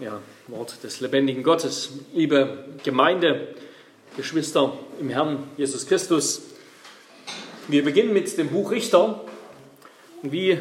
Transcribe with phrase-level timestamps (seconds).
[0.00, 1.90] Ja, Wort des lebendigen Gottes.
[2.14, 3.48] Liebe Gemeinde,
[4.16, 6.40] Geschwister im Herrn Jesus Christus,
[7.68, 9.20] wir beginnen mit dem Buch Richter.
[10.22, 10.58] Wie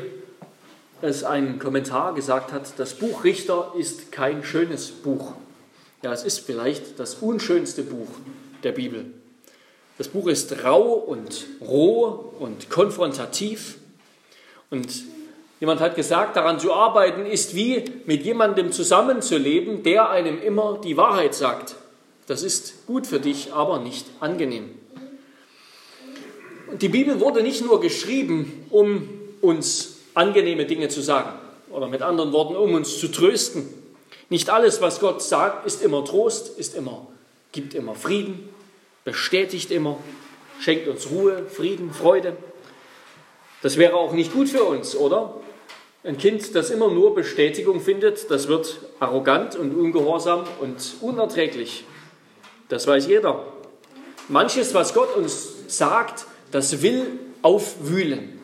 [1.01, 5.35] es ein Kommentar gesagt hat, das Buch Richter ist kein schönes Buch.
[6.03, 8.09] Ja, es ist vielleicht das unschönste Buch
[8.63, 9.05] der Bibel.
[9.97, 13.77] Das Buch ist rau und roh und konfrontativ
[14.69, 14.89] und
[15.59, 20.95] Jemand hat gesagt, daran zu arbeiten ist wie mit jemandem zusammenzuleben, der einem immer die
[20.95, 21.75] Wahrheit sagt.
[22.27, 24.69] Das ist gut für dich, aber nicht angenehm.
[26.67, 29.09] Und die Bibel wurde nicht nur geschrieben, um
[29.41, 31.31] uns angenehme Dinge zu sagen
[31.71, 33.67] oder mit anderen Worten, um uns zu trösten.
[34.29, 37.07] Nicht alles, was Gott sagt, ist immer Trost, ist immer,
[37.51, 38.49] gibt immer Frieden,
[39.03, 39.97] bestätigt immer,
[40.59, 42.37] schenkt uns Ruhe, Frieden, Freude.
[43.61, 45.33] Das wäre auch nicht gut für uns, oder?
[46.01, 51.83] Ein Kind, das immer nur Bestätigung findet, das wird arrogant und ungehorsam und unerträglich.
[52.69, 53.43] Das weiß jeder.
[54.29, 58.39] Manches, was Gott uns sagt, das will aufwühlen.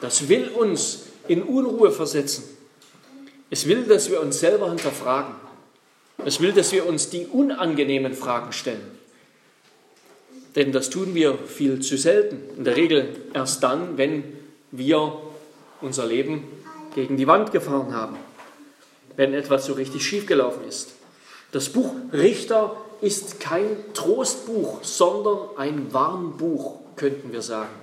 [0.00, 2.44] Das will uns in Unruhe versetzen.
[3.50, 5.34] Es will, dass wir uns selber hinterfragen.
[6.24, 8.98] Es will, dass wir uns die unangenehmen Fragen stellen.
[10.54, 12.40] Denn das tun wir viel zu selten.
[12.56, 14.22] In der Regel erst dann, wenn
[14.70, 15.20] wir
[15.80, 16.44] unser Leben
[16.94, 18.16] gegen die Wand gefahren haben,
[19.16, 20.92] wenn etwas so richtig schiefgelaufen ist.
[21.52, 27.74] Das Buch Richter ist kein Trostbuch, sondern ein Warnbuch, könnten wir sagen.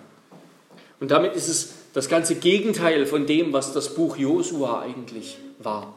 [1.00, 5.96] Und damit ist es das ganze Gegenteil von dem, was das Buch Josua eigentlich war.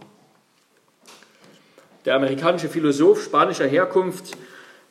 [2.05, 4.36] Der amerikanische Philosoph spanischer Herkunft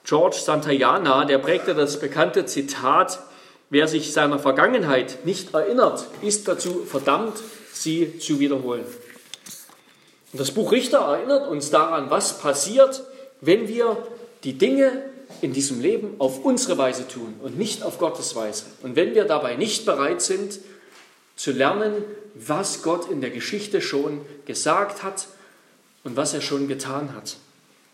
[0.04, 3.20] George Santayana, der prägte das bekannte Zitat,
[3.70, 7.34] wer sich seiner Vergangenheit nicht erinnert, ist dazu verdammt,
[7.74, 8.86] sie zu wiederholen.
[10.32, 13.04] Und das Buch Richter erinnert uns daran, was passiert,
[13.42, 13.98] wenn wir
[14.44, 15.04] die Dinge
[15.42, 18.66] in diesem Leben auf unsere Weise tun und nicht auf Gottes Weise.
[18.82, 20.60] Und wenn wir dabei nicht bereit sind
[21.36, 22.04] zu lernen,
[22.36, 25.28] was Gott in der Geschichte schon gesagt hat
[26.04, 27.38] und was er schon getan hat.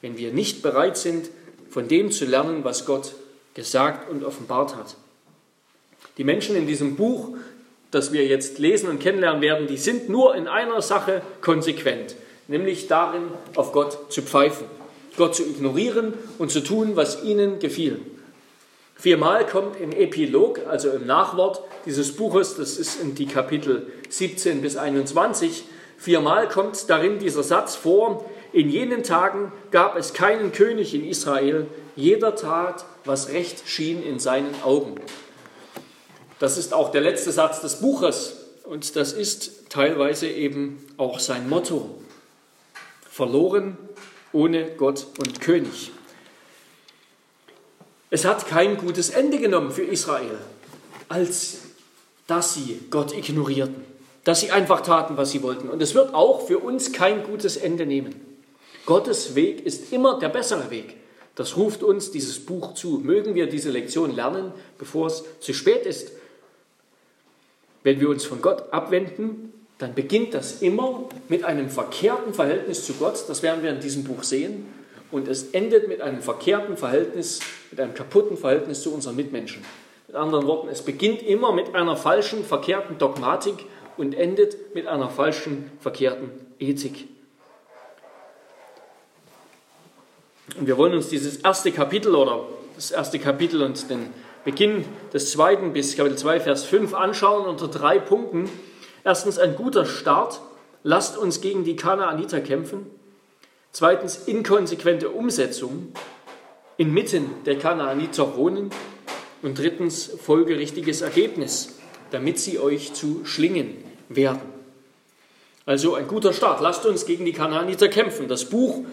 [0.02, 1.30] Wenn wir nicht bereit sind,
[1.70, 3.14] von dem zu lernen, was Gott
[3.54, 4.96] gesagt und offenbart hat.
[6.18, 7.36] Die Menschen in diesem Buch
[7.96, 12.18] das wir jetzt lesen und kennenlernen werden, die sind nur in einer Sache konsequent,
[12.50, 13.24] nämlich darin,
[13.56, 14.68] auf Gott zu pfeifen,
[15.16, 18.02] Gott zu ignorieren und zu tun, was ihnen gefiel.
[18.96, 24.62] Viermal kommt im Epilog, also im Nachwort dieses Buches, das ist in die Kapitel 17
[24.62, 25.64] bis 21,
[25.98, 31.66] viermal kommt darin dieser Satz vor, in jenen Tagen gab es keinen König in Israel,
[31.96, 34.96] jeder tat, was recht schien in seinen Augen.
[36.40, 41.48] Das ist auch der letzte Satz des Buches und das ist teilweise eben auch sein
[41.48, 41.90] Motto.
[43.10, 43.78] Verloren
[44.34, 45.92] ohne Gott und König.
[48.10, 50.38] Es hat kein gutes Ende genommen für Israel,
[51.08, 51.58] als
[52.28, 53.84] dass sie Gott ignorierten,
[54.24, 55.70] dass sie einfach taten, was sie wollten.
[55.70, 58.16] Und es wird auch für uns kein gutes Ende nehmen.
[58.86, 60.98] Gottes Weg ist immer der bessere Weg.
[61.36, 63.00] Das ruft uns dieses Buch zu.
[63.04, 66.12] Mögen wir diese Lektion lernen, bevor es zu spät ist.
[67.86, 72.94] Wenn wir uns von Gott abwenden, dann beginnt das immer mit einem verkehrten Verhältnis zu
[72.94, 73.26] Gott.
[73.28, 74.66] Das werden wir in diesem Buch sehen.
[75.12, 79.64] Und es endet mit einem verkehrten Verhältnis, mit einem kaputten Verhältnis zu unseren Mitmenschen.
[80.08, 85.10] Mit anderen Worten, es beginnt immer mit einer falschen, verkehrten Dogmatik und endet mit einer
[85.10, 87.08] falschen, verkehrten Ethik.
[90.60, 94.08] Und wir wollen uns dieses erste Kapitel oder das erste Kapitel und den
[94.46, 98.48] Beginn des zweiten bis Kapitel 2, Vers 5 anschauen unter drei Punkten.
[99.04, 100.40] Erstens ein guter Start.
[100.84, 102.86] Lasst uns gegen die Kanaaniter kämpfen.
[103.72, 105.92] Zweitens inkonsequente Umsetzung.
[106.78, 108.70] Inmitten der Kanaaniter wohnen.
[109.42, 111.80] Und drittens folgerichtiges Ergebnis,
[112.12, 114.42] damit sie euch zu Schlingen werden.
[115.66, 116.62] Also ein guter Start.
[116.62, 118.28] Lasst uns gegen die Kanaaniter kämpfen.
[118.28, 118.86] Das Buch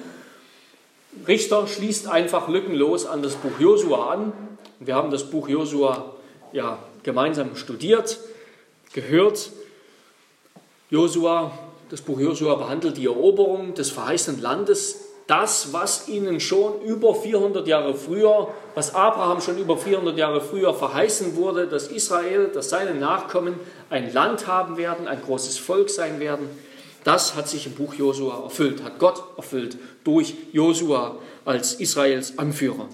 [1.28, 4.32] Richter schließt einfach lückenlos an das Buch Josua an.
[4.84, 6.14] Wir haben das Buch Josua
[6.52, 8.19] ja, gemeinsam studiert,
[8.93, 9.50] gehört.
[10.90, 11.52] Josua,
[11.88, 17.67] das Buch Josua behandelt die Eroberung des verheißenen Landes, das, was ihnen schon über 400
[17.67, 22.94] Jahre früher, was Abraham schon über 400 Jahre früher verheißen wurde, dass Israel, dass seine
[22.94, 23.55] Nachkommen
[23.88, 26.49] ein Land haben werden, ein großes Volk sein werden.
[27.05, 32.88] Das hat sich im Buch Josua erfüllt, hat Gott erfüllt durch Josua als Israels Anführer.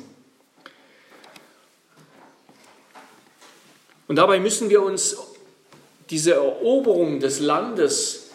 [4.09, 5.17] Und dabei müssen wir uns
[6.11, 8.31] diese Eroberung des Landes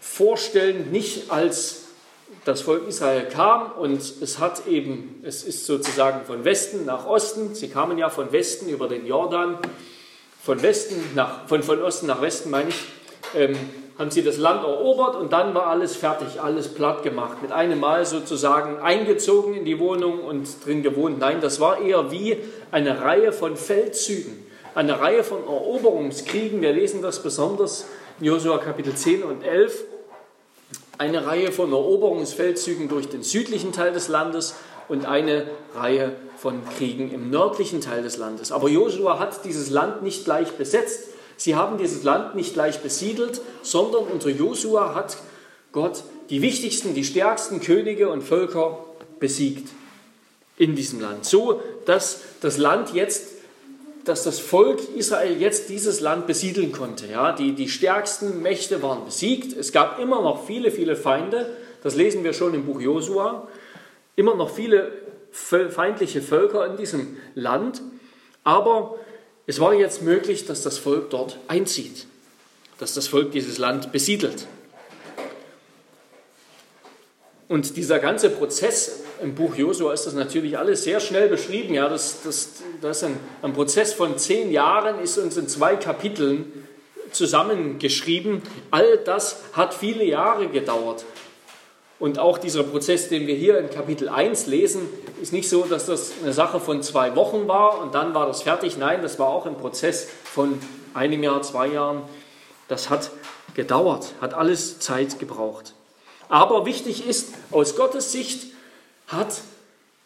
[0.00, 1.82] vorstellen, nicht als
[2.44, 7.54] das Volk Israel kam und es hat eben, es ist sozusagen von Westen nach Osten,
[7.54, 9.58] sie kamen ja von Westen über den Jordan,
[10.42, 12.86] von Westen nach, von, von Osten nach Westen meine ich,
[13.36, 13.56] ähm,
[13.98, 17.42] haben sie das Land erobert und dann war alles fertig, alles platt gemacht.
[17.42, 21.18] Mit einem Mal sozusagen eingezogen in die Wohnung und drin gewohnt.
[21.18, 22.38] Nein, das war eher wie
[22.70, 26.60] eine Reihe von Feldzügen, eine Reihe von Eroberungskriegen.
[26.60, 27.86] Wir lesen das besonders
[28.18, 29.84] in Josua Kapitel 10 und 11
[30.98, 34.54] eine Reihe von Eroberungsfeldzügen durch den südlichen Teil des Landes
[34.86, 38.52] und eine Reihe von Kriegen im nördlichen Teil des Landes.
[38.52, 41.08] Aber Josua hat dieses Land nicht gleich besetzt.
[41.38, 45.16] Sie haben dieses Land nicht gleich besiedelt, sondern unter Josua hat
[45.72, 48.84] Gott die wichtigsten, die stärksten Könige und Völker
[49.18, 49.68] besiegt
[50.58, 51.24] in diesem Land.
[51.24, 53.39] So, dass das Land jetzt
[54.04, 57.06] dass das Volk Israel jetzt dieses Land besiedeln konnte.
[57.06, 59.56] Ja, die, die stärksten Mächte waren besiegt.
[59.56, 61.56] Es gab immer noch viele, viele Feinde.
[61.82, 63.48] Das lesen wir schon im Buch Josua.
[64.16, 64.92] Immer noch viele
[65.32, 67.82] feindliche Völker in diesem Land.
[68.42, 68.96] Aber
[69.46, 72.06] es war jetzt möglich, dass das Volk dort einzieht,
[72.78, 74.46] dass das Volk dieses Land besiedelt.
[77.50, 81.74] Und dieser ganze Prozess im Buch Josua ist das natürlich alles sehr schnell beschrieben.
[81.74, 85.74] Ja, das, das, das ist ein, ein Prozess von zehn Jahren, ist uns in zwei
[85.74, 86.68] Kapiteln
[87.10, 88.40] zusammengeschrieben.
[88.70, 91.04] All das hat viele Jahre gedauert.
[91.98, 94.82] Und auch dieser Prozess, den wir hier in Kapitel 1 lesen,
[95.20, 98.42] ist nicht so, dass das eine Sache von zwei Wochen war und dann war das
[98.42, 98.78] fertig.
[98.78, 100.56] Nein, das war auch ein Prozess von
[100.94, 102.02] einem Jahr, zwei Jahren.
[102.68, 103.10] Das hat
[103.54, 105.74] gedauert, hat alles Zeit gebraucht.
[106.30, 108.46] Aber wichtig ist, aus Gottes Sicht
[109.08, 109.42] hat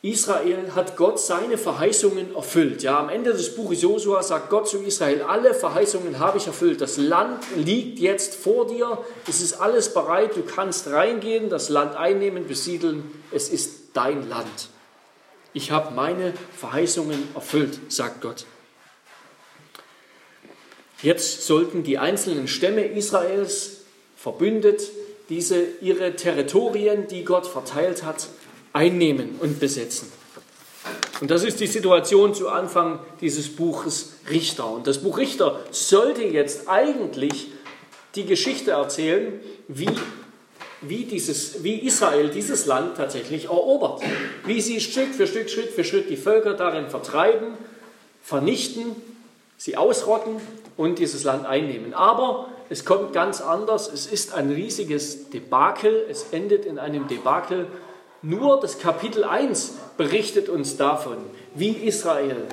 [0.00, 2.82] Israel, hat Gott seine Verheißungen erfüllt.
[2.82, 6.80] Ja, am Ende des Buches Josua sagt Gott zu Israel, alle Verheißungen habe ich erfüllt.
[6.80, 8.98] Das Land liegt jetzt vor dir.
[9.28, 10.34] Es ist alles bereit.
[10.34, 13.22] Du kannst reingehen, das Land einnehmen, besiedeln.
[13.30, 14.68] Es ist dein Land.
[15.52, 18.46] Ich habe meine Verheißungen erfüllt, sagt Gott.
[21.02, 23.82] Jetzt sollten die einzelnen Stämme Israels
[24.16, 24.80] verbündet
[25.28, 28.28] diese ihre Territorien, die Gott verteilt hat,
[28.72, 30.12] einnehmen und besetzen.
[31.20, 34.68] Und das ist die Situation zu Anfang dieses Buches Richter.
[34.68, 37.48] Und das Buch Richter sollte jetzt eigentlich
[38.14, 39.88] die Geschichte erzählen, wie,
[40.82, 44.02] wie, dieses, wie Israel dieses Land tatsächlich erobert.
[44.44, 47.54] Wie sie Stück für Stück, Schritt für Schritt die Völker darin vertreiben,
[48.22, 48.96] vernichten,
[49.56, 50.36] sie ausrotten
[50.76, 51.94] und dieses Land einnehmen.
[51.94, 53.92] Aber es kommt ganz anders.
[53.92, 56.06] Es ist ein riesiges Debakel.
[56.08, 57.66] Es endet in einem Debakel.
[58.22, 61.18] Nur das Kapitel 1 berichtet uns davon,
[61.54, 62.46] wie Israel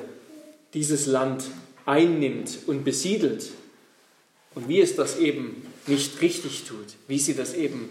[0.74, 1.44] dieses Land
[1.86, 3.50] einnimmt und besiedelt
[4.54, 7.88] und wie es das eben nicht richtig tut, wie sie das eben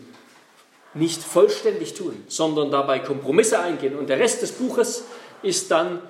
[0.93, 3.97] nicht vollständig tun, sondern dabei Kompromisse eingehen.
[3.97, 5.03] Und der Rest des Buches
[5.41, 6.01] ist dann,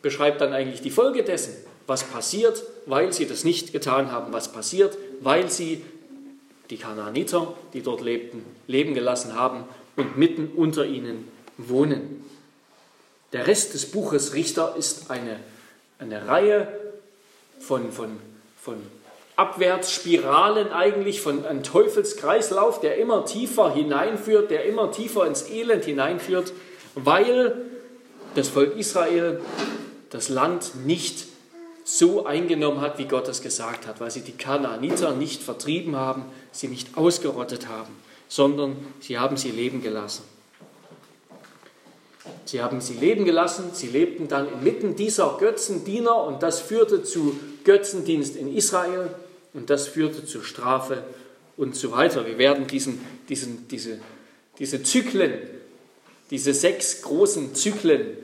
[0.00, 1.54] beschreibt dann eigentlich die Folge dessen,
[1.86, 5.82] was passiert, weil sie das nicht getan haben, was passiert, weil sie
[6.70, 9.64] die Kanaaniter, die dort lebten, leben gelassen haben
[9.96, 11.28] und mitten unter ihnen
[11.58, 12.24] wohnen.
[13.32, 15.38] Der Rest des Buches Richter ist eine,
[15.98, 16.68] eine Reihe
[17.58, 18.18] von, von,
[18.60, 18.76] von
[19.36, 26.52] Abwärtsspiralen eigentlich, von einem Teufelskreislauf, der immer tiefer hineinführt, der immer tiefer ins Elend hineinführt,
[26.94, 27.56] weil
[28.34, 29.40] das Volk Israel
[30.10, 31.26] das Land nicht
[31.98, 36.24] so eingenommen hat, wie Gott es gesagt hat, weil sie die Kanaaniter nicht vertrieben haben,
[36.50, 37.92] sie nicht ausgerottet haben,
[38.28, 40.22] sondern sie haben sie leben gelassen.
[42.46, 47.38] Sie haben sie leben gelassen, sie lebten dann inmitten dieser Götzendiener und das führte zu
[47.64, 49.10] Götzendienst in Israel
[49.52, 51.04] und das führte zu Strafe
[51.58, 52.24] und so weiter.
[52.26, 53.98] Wir werden diesen, diesen, diese,
[54.58, 55.34] diese Zyklen,
[56.30, 58.16] diese sechs großen Zyklen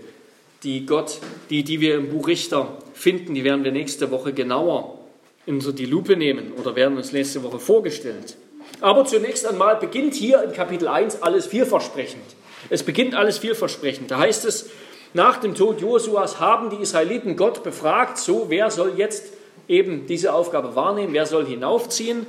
[0.62, 1.20] die Gott,
[1.50, 4.99] die, die wir im Buch Richter finden, die werden wir nächste Woche genauer
[5.47, 8.37] unter die Lupe nehmen oder werden uns nächste Woche vorgestellt.
[8.81, 12.25] Aber zunächst einmal beginnt hier in Kapitel 1 alles vielversprechend.
[12.71, 14.11] Es beginnt alles vielversprechend.
[14.11, 14.71] Da heißt es,
[15.14, 19.33] nach dem Tod Josuas haben die Israeliten Gott befragt, so wer soll jetzt
[19.69, 22.26] eben diese Aufgabe wahrnehmen, wer soll hinaufziehen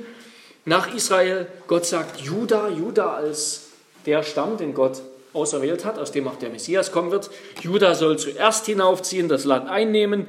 [0.64, 1.46] nach Israel.
[1.66, 3.68] Gott sagt Juda, Juda als
[4.06, 7.30] der Stamm, den Gott auserwählt hat, aus dem auch der Messias kommen wird.
[7.60, 10.26] Juda soll zuerst hinaufziehen, das Land einnehmen.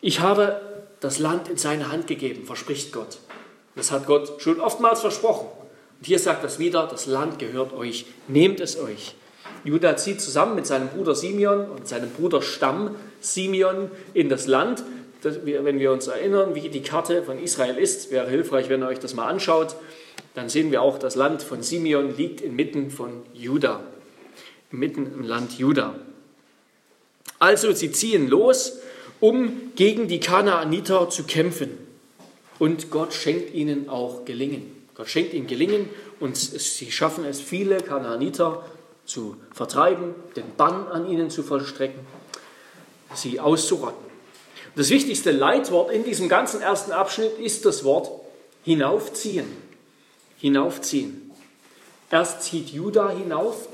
[0.00, 0.60] Ich habe
[1.00, 3.18] das Land in seine Hand gegeben, verspricht Gott.
[3.76, 5.48] Das hat Gott schon oftmals versprochen.
[5.98, 9.14] Und hier sagt das wieder, das Land gehört euch, nehmt es euch.
[9.64, 14.84] Judah zieht zusammen mit seinem Bruder Simeon und seinem Bruder Stamm Simeon in das Land.
[15.22, 18.88] Das, wenn wir uns erinnern, wie die Karte von Israel ist, wäre hilfreich, wenn ihr
[18.88, 19.74] euch das mal anschaut
[20.34, 23.80] dann sehen wir auch, das Land von Simeon liegt inmitten von Juda,
[24.70, 25.96] mitten im Land Juda.
[27.38, 28.78] Also sie ziehen los,
[29.20, 31.70] um gegen die Kanaaniter zu kämpfen.
[32.58, 34.74] Und Gott schenkt ihnen auch Gelingen.
[34.94, 38.64] Gott schenkt ihnen Gelingen und sie schaffen es, viele Kanaaniter
[39.04, 42.00] zu vertreiben, den Bann an ihnen zu vollstrecken,
[43.14, 44.08] sie auszurotten.
[44.76, 48.10] Das wichtigste Leitwort in diesem ganzen ersten Abschnitt ist das Wort
[48.64, 49.46] hinaufziehen.
[50.36, 51.30] Hinaufziehen.
[52.10, 53.68] Erst zieht Juda hinauf,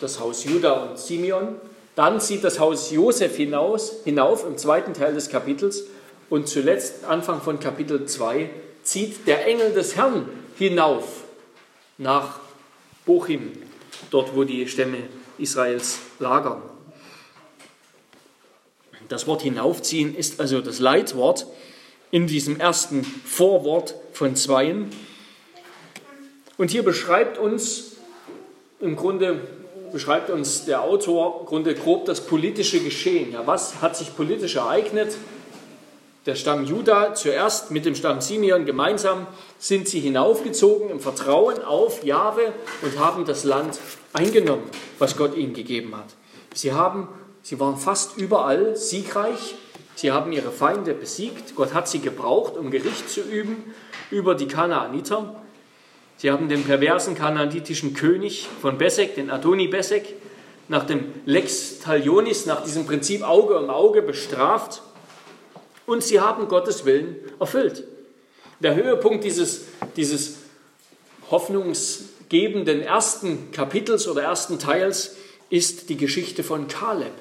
[0.00, 1.56] das Haus Juda und Simeon,
[1.94, 5.84] dann zieht das Haus Josef hinaus, hinauf im zweiten Teil des Kapitels
[6.30, 8.48] und zuletzt, Anfang von Kapitel 2,
[8.82, 11.24] zieht der Engel des Herrn hinauf
[11.98, 12.40] nach
[13.04, 13.52] Bochim,
[14.10, 14.98] dort wo die Stämme
[15.38, 16.62] Israels lagern.
[19.08, 21.46] Das Wort hinaufziehen ist also das Leitwort
[22.10, 24.90] in diesem ersten Vorwort von Zweien.
[26.56, 27.96] Und hier beschreibt uns
[28.80, 29.40] im Grunde
[29.92, 33.32] beschreibt uns der Autor im Grunde grob das politische Geschehen.
[33.32, 35.16] Ja, was hat sich politisch ereignet?
[36.24, 39.26] Der Stamm Juda zuerst mit dem Stamm Simeon gemeinsam
[39.58, 43.80] sind sie hinaufgezogen im Vertrauen auf Jahwe und haben das Land
[44.12, 44.62] eingenommen,
[45.00, 46.14] was Gott ihnen gegeben hat.
[46.54, 47.08] Sie, haben,
[47.42, 49.56] sie waren fast überall siegreich.
[49.96, 51.56] Sie haben ihre Feinde besiegt.
[51.56, 53.74] Gott hat sie gebraucht, um Gericht zu üben
[54.12, 55.42] über die Kanaaniter.
[56.22, 60.14] Sie haben den perversen kanaanitischen König von Besek, den Adoni Besek,
[60.68, 64.82] nach dem Lex Talionis, nach diesem Prinzip Auge um Auge bestraft.
[65.84, 67.82] Und sie haben Gottes Willen erfüllt.
[68.60, 69.62] Der Höhepunkt dieses,
[69.96, 70.36] dieses
[71.28, 75.16] hoffnungsgebenden ersten Kapitels oder ersten Teils
[75.50, 77.14] ist die Geschichte von Kaleb.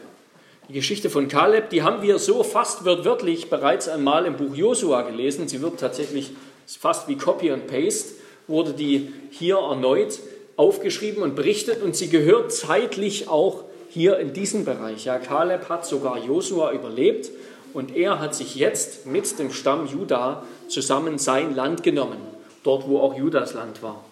[0.69, 5.01] Die Geschichte von Kaleb, die haben wir so fast wörtlich bereits einmal im Buch Josua
[5.01, 5.47] gelesen.
[5.47, 6.33] Sie wird tatsächlich
[6.67, 8.20] fast wie Copy and Paste
[8.51, 10.19] wurde die hier erneut
[10.57, 15.05] aufgeschrieben und berichtet und sie gehört zeitlich auch hier in diesen Bereich.
[15.05, 17.31] Ja, Kaleb hat sogar Josua überlebt
[17.73, 22.19] und er hat sich jetzt mit dem Stamm Juda zusammen sein Land genommen,
[22.63, 24.03] dort wo auch Judas Land war.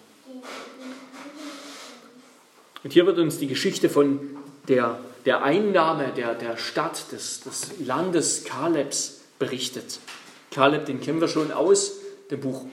[2.82, 4.20] Und hier wird uns die Geschichte von
[4.68, 10.00] der, der Einnahme der, der Stadt, des, des Landes Kalebs berichtet.
[10.50, 11.98] Kaleb, den kennen wir schon aus
[12.30, 12.64] dem Buch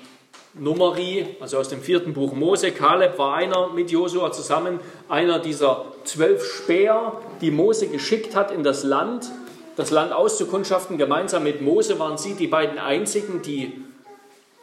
[0.54, 2.72] Numeri, also aus dem vierten Buch Mose.
[2.72, 8.64] Kaleb war einer mit Josua zusammen, einer dieser zwölf Späher, die Mose geschickt hat in
[8.64, 9.30] das Land,
[9.76, 10.98] das Land auszukundschaften.
[10.98, 13.84] Gemeinsam mit Mose waren sie die beiden einzigen, die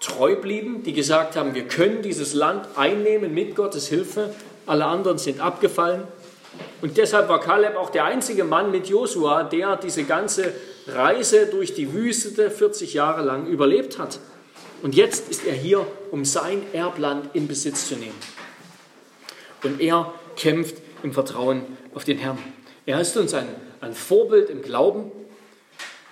[0.00, 4.34] treu blieben, die gesagt haben, wir können dieses Land einnehmen mit Gottes Hilfe.
[4.66, 6.02] Alle anderen sind abgefallen.
[6.82, 10.52] Und deshalb war Kaleb auch der einzige Mann mit Josua, der diese ganze
[10.86, 14.18] Reise durch die Wüste 40 Jahre lang überlebt hat.
[14.82, 18.18] Und jetzt ist er hier, um sein Erbland in Besitz zu nehmen.
[19.62, 21.62] Und er kämpft im Vertrauen
[21.94, 22.38] auf den Herrn.
[22.86, 23.48] Er ist uns ein,
[23.80, 25.10] ein Vorbild im Glauben.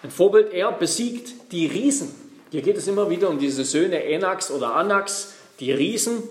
[0.03, 2.15] Ein Vorbild, er besiegt die Riesen.
[2.51, 6.23] Hier geht es immer wieder um diese Söhne Enax oder Anax, die Riesen.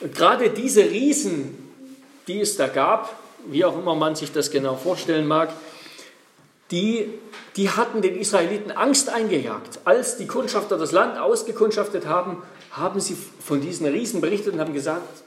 [0.00, 1.56] Und gerade diese Riesen,
[2.26, 5.52] die es da gab, wie auch immer man sich das genau vorstellen mag,
[6.72, 7.08] die,
[7.56, 9.80] die hatten den Israeliten Angst eingejagt.
[9.84, 14.74] Als die Kundschafter das Land ausgekundschaftet haben, haben sie von diesen Riesen berichtet und haben
[14.74, 15.22] gesagt,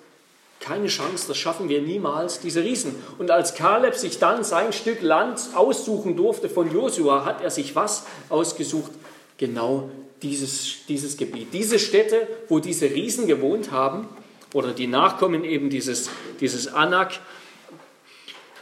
[0.59, 2.95] keine Chance, das schaffen wir niemals, diese Riesen.
[3.19, 7.75] Und als Kaleb sich dann sein Stück Land aussuchen durfte von Josua, hat er sich
[7.75, 8.91] was ausgesucht?
[9.37, 9.89] Genau
[10.23, 11.53] dieses, dieses Gebiet.
[11.53, 14.07] Diese Städte, wo diese Riesen gewohnt haben,
[14.53, 16.09] oder die Nachkommen eben dieses,
[16.39, 17.19] dieses Anak,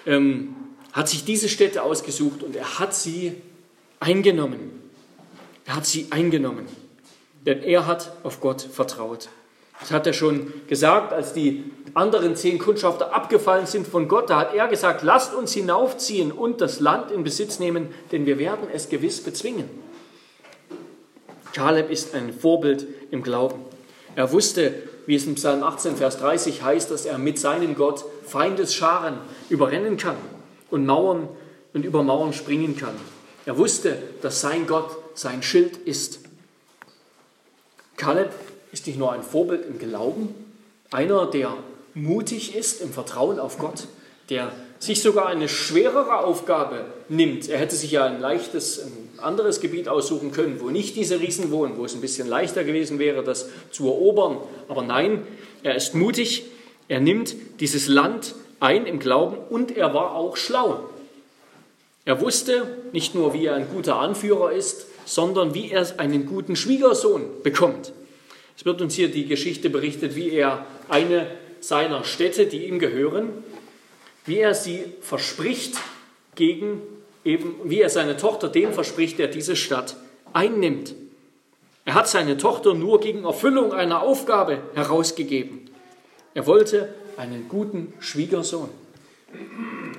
[0.07, 0.55] ähm,
[0.93, 3.33] hat sich diese Städte ausgesucht und er hat sie
[4.00, 4.79] eingenommen.
[5.65, 6.67] Er hat sie eingenommen,
[7.45, 9.29] denn er hat auf Gott vertraut.
[9.79, 14.29] Das hat er schon gesagt, als die anderen zehn Kundschafter abgefallen sind von Gott.
[14.29, 18.38] Da hat er gesagt, lasst uns hinaufziehen und das Land in Besitz nehmen, denn wir
[18.38, 19.69] werden es gewiss bezwingen.
[21.53, 23.59] Kaleb ist ein Vorbild im Glauben.
[24.15, 24.73] Er wusste,
[25.05, 29.17] wie es im Psalm 18, Vers 30 heißt, dass er mit seinem Gott Feindesscharen
[29.50, 30.15] überrennen kann
[30.73, 31.29] und Mauern
[31.73, 32.95] und über Mauern springen kann.
[33.45, 36.19] Er wusste, dass sein Gott sein Schild ist.
[37.95, 38.31] Kaleb
[38.71, 40.33] ist nicht nur ein Vorbild im Glauben,
[40.91, 41.55] einer, der
[41.93, 43.87] mutig ist im Vertrauen auf Gott,
[44.29, 47.47] der sich sogar eine schwerere Aufgabe nimmt.
[47.47, 51.51] Er hätte sich ja ein leichtes, ein anderes Gebiet aussuchen können, wo nicht diese Riesen
[51.51, 54.37] wohnen, wo es ein bisschen leichter gewesen wäre, das zu erobern.
[54.67, 55.25] Aber nein,
[55.61, 56.45] er ist mutig,
[56.87, 60.89] er nimmt dieses Land ein im Glauben und er war auch schlau.
[62.05, 66.55] Er wusste nicht nur, wie er ein guter Anführer ist, sondern wie er einen guten
[66.55, 67.93] Schwiegersohn bekommt.
[68.57, 71.27] Es wird uns hier die Geschichte berichtet, wie er eine
[71.60, 73.29] seiner Städte, die ihm gehören,
[74.25, 75.75] wie er sie verspricht
[76.36, 76.81] gegen
[77.24, 79.95] eben, wie er seine Tochter dem verspricht, der diese Stadt
[80.33, 80.95] einnimmt.
[81.86, 85.69] Er hat seine Tochter nur gegen Erfüllung einer Aufgabe herausgegeben.
[86.33, 88.70] Er wollte einen guten Schwiegersohn.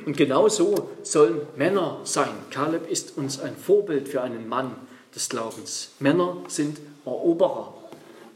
[0.07, 2.31] Und genau so sollen Männer sein.
[2.51, 4.73] Kaleb ist uns ein Vorbild für einen Mann
[5.15, 5.91] des Glaubens.
[5.99, 7.75] Männer sind Eroberer.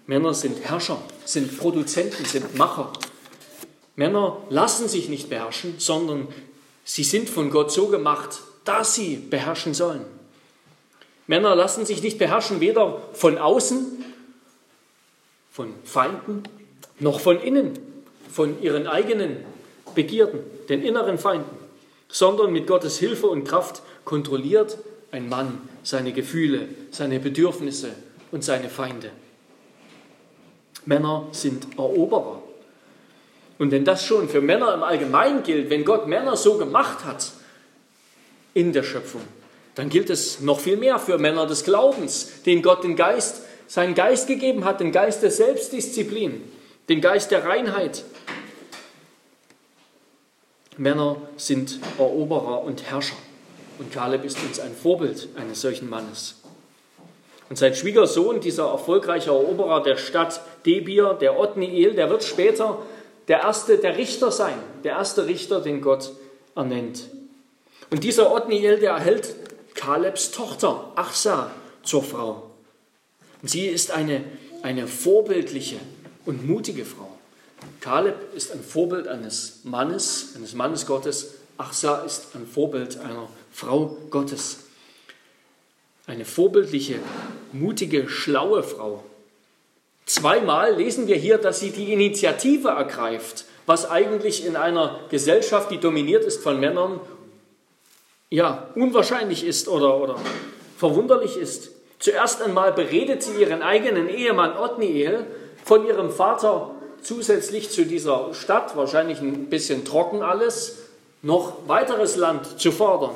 [0.06, 2.92] Männer sind Herrscher, sind Produzenten, sind Macher.
[3.96, 6.28] Männer lassen sich nicht beherrschen, sondern
[6.84, 10.04] sie sind von Gott so gemacht, dass sie beherrschen sollen.
[11.26, 14.04] Männer lassen sich nicht beherrschen, weder von außen,
[15.52, 16.44] von Feinden,
[17.00, 17.78] noch von innen,
[18.30, 19.38] von ihren eigenen
[19.94, 21.56] Begierden, den inneren Feinden,
[22.08, 24.78] sondern mit Gottes Hilfe und Kraft kontrolliert
[25.10, 27.90] ein Mann seine Gefühle, seine Bedürfnisse
[28.30, 29.10] und seine Feinde.
[30.84, 32.42] Männer sind Eroberer.
[33.58, 37.32] Und wenn das schon für Männer im Allgemeinen gilt, wenn Gott Männer so gemacht hat
[38.54, 39.22] in der Schöpfung,
[39.74, 43.94] dann gilt es noch viel mehr für Männer des Glaubens, denen Gott den Geist, seinen
[43.94, 46.42] Geist gegeben hat, den Geist der Selbstdisziplin,
[46.88, 48.02] den Geist der Reinheit.
[50.78, 53.16] Männer sind Eroberer und Herrscher.
[53.78, 56.36] Und Kaleb ist uns ein Vorbild eines solchen Mannes.
[57.48, 62.78] Und sein Schwiegersohn, dieser erfolgreiche Eroberer der Stadt Debir, der Othniel, der wird später
[63.26, 64.54] der erste der Richter sein,
[64.84, 66.12] der erste Richter, den Gott
[66.54, 67.04] ernennt.
[67.90, 69.34] Und dieser Othniel, der erhält
[69.74, 71.50] Kalebs Tochter Achsa
[71.82, 72.50] zur Frau.
[73.42, 74.24] Und sie ist eine,
[74.62, 75.76] eine vorbildliche
[76.26, 77.07] und mutige Frau.
[77.80, 81.34] Kaleb ist ein Vorbild eines Mannes, eines Mannes Gottes.
[81.56, 84.60] Achsa ist ein Vorbild einer Frau Gottes.
[86.06, 86.98] Eine vorbildliche,
[87.52, 89.04] mutige, schlaue Frau.
[90.06, 95.78] Zweimal lesen wir hier, dass sie die Initiative ergreift, was eigentlich in einer Gesellschaft, die
[95.78, 96.98] dominiert ist von Männern,
[98.30, 100.16] ja, unwahrscheinlich ist oder, oder
[100.76, 101.70] verwunderlich ist.
[101.98, 105.26] Zuerst einmal beredet sie ihren eigenen Ehemann Othniel
[105.64, 110.76] von ihrem Vater zusätzlich zu dieser Stadt, wahrscheinlich ein bisschen trocken alles,
[111.22, 113.14] noch weiteres Land zu fordern.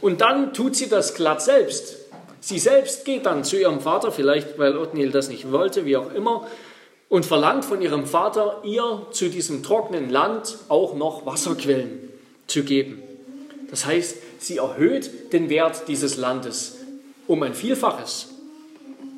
[0.00, 1.96] Und dann tut sie das glatt selbst.
[2.40, 6.12] Sie selbst geht dann zu ihrem Vater, vielleicht weil Othniel das nicht wollte, wie auch
[6.12, 6.46] immer,
[7.08, 12.08] und verlangt von ihrem Vater, ihr zu diesem trockenen Land auch noch Wasserquellen
[12.46, 13.02] zu geben.
[13.70, 16.76] Das heißt, sie erhöht den Wert dieses Landes
[17.26, 18.28] um ein Vielfaches.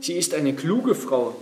[0.00, 1.35] Sie ist eine kluge Frau.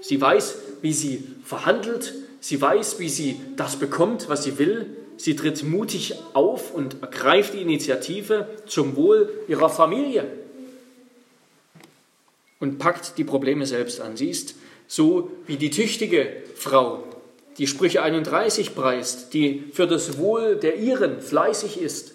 [0.00, 2.14] Sie weiß, wie sie verhandelt.
[2.38, 4.86] Sie weiß, wie sie das bekommt, was sie will.
[5.16, 10.30] Sie tritt mutig auf und ergreift die Initiative zum Wohl ihrer Familie
[12.60, 14.16] und packt die Probleme selbst an.
[14.16, 14.54] Sie ist
[14.86, 17.02] so wie die tüchtige Frau,
[17.58, 22.14] die Sprüche 31 preist, die für das Wohl der Iren fleißig ist,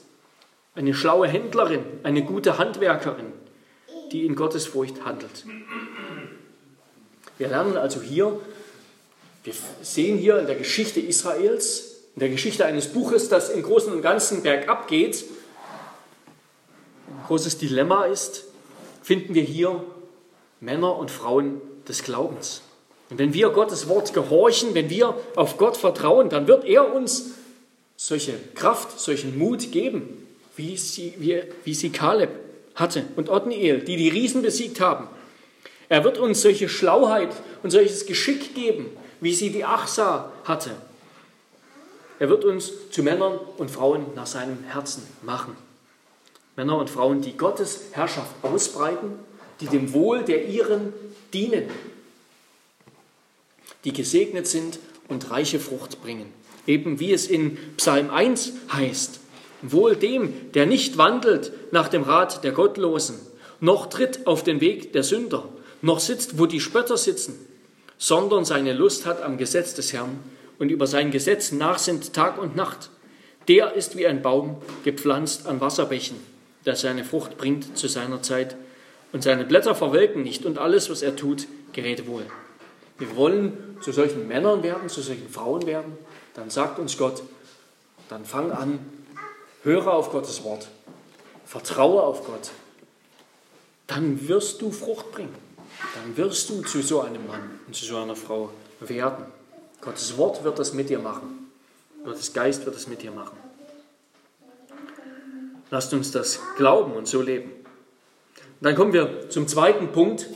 [0.75, 3.33] eine schlaue Händlerin, eine gute Handwerkerin,
[4.13, 5.43] die in Gottes Furcht handelt.
[7.41, 8.39] Wir lernen also hier,
[9.43, 13.91] wir sehen hier in der Geschichte Israels, in der Geschichte eines Buches, das im Großen
[13.91, 15.25] und Ganzen bergab geht,
[17.07, 18.45] ein großes Dilemma ist,
[19.01, 19.83] finden wir hier
[20.59, 22.61] Männer und Frauen des Glaubens.
[23.09, 27.31] Und wenn wir Gottes Wort gehorchen, wenn wir auf Gott vertrauen, dann wird er uns
[27.97, 32.29] solche Kraft, solchen Mut geben, wie sie, wie, wie sie Kaleb
[32.75, 35.07] hatte und Othniel, die die Riesen besiegt haben.
[35.89, 37.29] Er wird uns solche Schlauheit
[37.63, 38.85] und solches Geschick geben,
[39.21, 40.71] wie sie die Achsa hatte.
[42.19, 45.55] Er wird uns zu Männern und Frauen nach seinem Herzen machen.
[46.55, 49.13] Männer und Frauen, die Gottes Herrschaft ausbreiten,
[49.61, 50.93] die dem Wohl der ihren
[51.33, 51.69] dienen
[53.83, 56.31] die gesegnet sind und reiche Frucht bringen.
[56.67, 59.19] Eben wie es in Psalm 1 heißt,
[59.63, 63.15] wohl dem, der nicht wandelt nach dem Rat der Gottlosen,
[63.59, 65.47] noch tritt auf den Weg der Sünder,
[65.81, 67.35] noch sitzt, wo die Spötter sitzen,
[68.01, 70.19] sondern seine Lust hat am Gesetz des Herrn.
[70.57, 72.89] Und über sein Gesetz nachsinnt Tag und Nacht.
[73.47, 76.17] Der ist wie ein Baum gepflanzt an Wasserbächen,
[76.65, 78.55] der seine Frucht bringt zu seiner Zeit.
[79.13, 82.25] Und seine Blätter verwelken nicht und alles, was er tut, gerät wohl.
[82.97, 85.95] Wir wollen zu solchen Männern werden, zu solchen Frauen werden,
[86.33, 87.21] dann sagt uns Gott,
[88.09, 88.79] dann fang an,
[89.63, 90.67] höre auf Gottes Wort,
[91.45, 92.49] vertraue auf Gott,
[93.85, 95.50] dann wirst du Frucht bringen.
[95.95, 99.25] Dann wirst du zu so einem Mann und zu so einer Frau werden.
[99.81, 101.51] Gottes Wort wird das mit dir machen.
[102.03, 103.37] Gottes Geist wird das mit dir machen.
[105.69, 107.51] Lasst uns das glauben und so leben.
[108.61, 110.27] Dann kommen wir zum zweiten Punkt,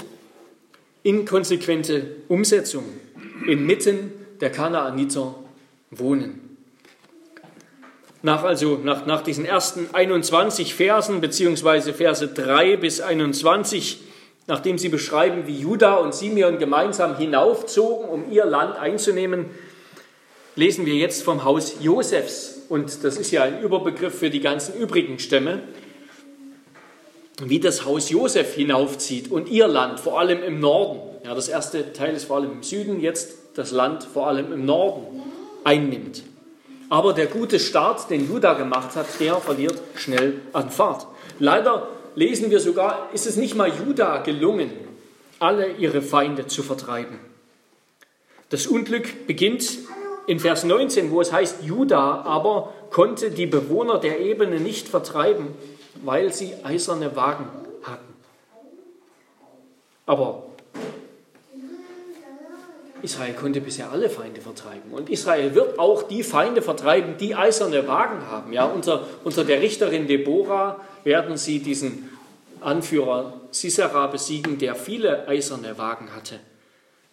[1.04, 2.86] inkonsequente Umsetzung
[3.46, 5.36] inmitten der Kanaaniter
[5.92, 6.58] wohnen.
[8.22, 14.02] Nach, also nach, nach diesen ersten 21 Versen, beziehungsweise Verse 3 bis 21,
[14.48, 19.46] nachdem sie beschreiben, wie Judah und Simeon gemeinsam hinaufzogen, um ihr Land einzunehmen,
[20.56, 22.62] lesen wir jetzt vom Haus Josefs.
[22.70, 25.62] Und das ist ja ein Überbegriff für die ganzen übrigen Stämme,
[27.44, 31.00] wie das Haus Josef hinaufzieht und ihr Land, vor allem im Norden.
[31.26, 34.66] Ja, das erste Teil ist vor allem im Süden, jetzt das Land vor allem im
[34.66, 35.24] Norden
[35.64, 36.24] einnimmt.
[36.90, 41.08] Aber der gute Start, den Judah gemacht hat, der verliert schnell an Fahrt.
[41.40, 44.72] Leider lesen wir sogar, ist es nicht mal Judah gelungen,
[45.40, 47.20] alle ihre Feinde zu vertreiben.
[48.50, 49.80] Das Unglück beginnt
[50.28, 55.50] in Vers 19, wo es heißt, Judah aber konnte die Bewohner der Ebene nicht vertreiben,
[56.04, 57.48] weil sie eiserne Wagen
[57.84, 58.14] hatten.
[60.06, 60.44] Aber
[63.02, 64.92] Israel konnte bisher alle Feinde vertreiben.
[64.92, 68.54] Und Israel wird auch die Feinde vertreiben, die eiserne Wagen haben.
[68.54, 72.10] Ja, unter, unter der Richterin Deborah werden sie diesen
[72.62, 76.40] Anführer Sisera besiegen, der viele eiserne Wagen hatte.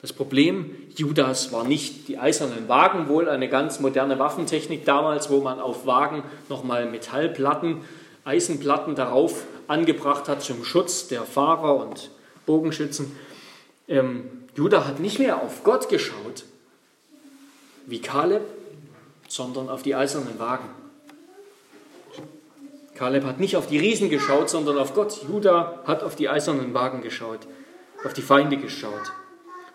[0.02, 5.40] Das Problem Judas war nicht die eisernen Wagen, wohl eine ganz moderne Waffentechnik damals, wo
[5.40, 7.82] man auf Wagen nochmal Metallplatten,
[8.24, 12.10] Eisenplatten darauf angebracht hat zum Schutz der Fahrer und
[12.46, 13.16] Bogenschützen.
[13.86, 16.44] Ähm, Judah hat nicht mehr auf Gott geschaut,
[17.86, 18.42] wie Kaleb,
[19.28, 20.68] sondern auf die eisernen Wagen.
[22.94, 25.20] Kaleb hat nicht auf die Riesen geschaut, sondern auf Gott.
[25.28, 27.40] Judah hat auf die eisernen Wagen geschaut,
[28.04, 29.12] auf die Feinde geschaut.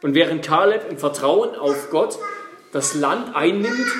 [0.01, 2.19] Und während Kaleb im Vertrauen auf Gott
[2.71, 3.91] das Land einnimmt,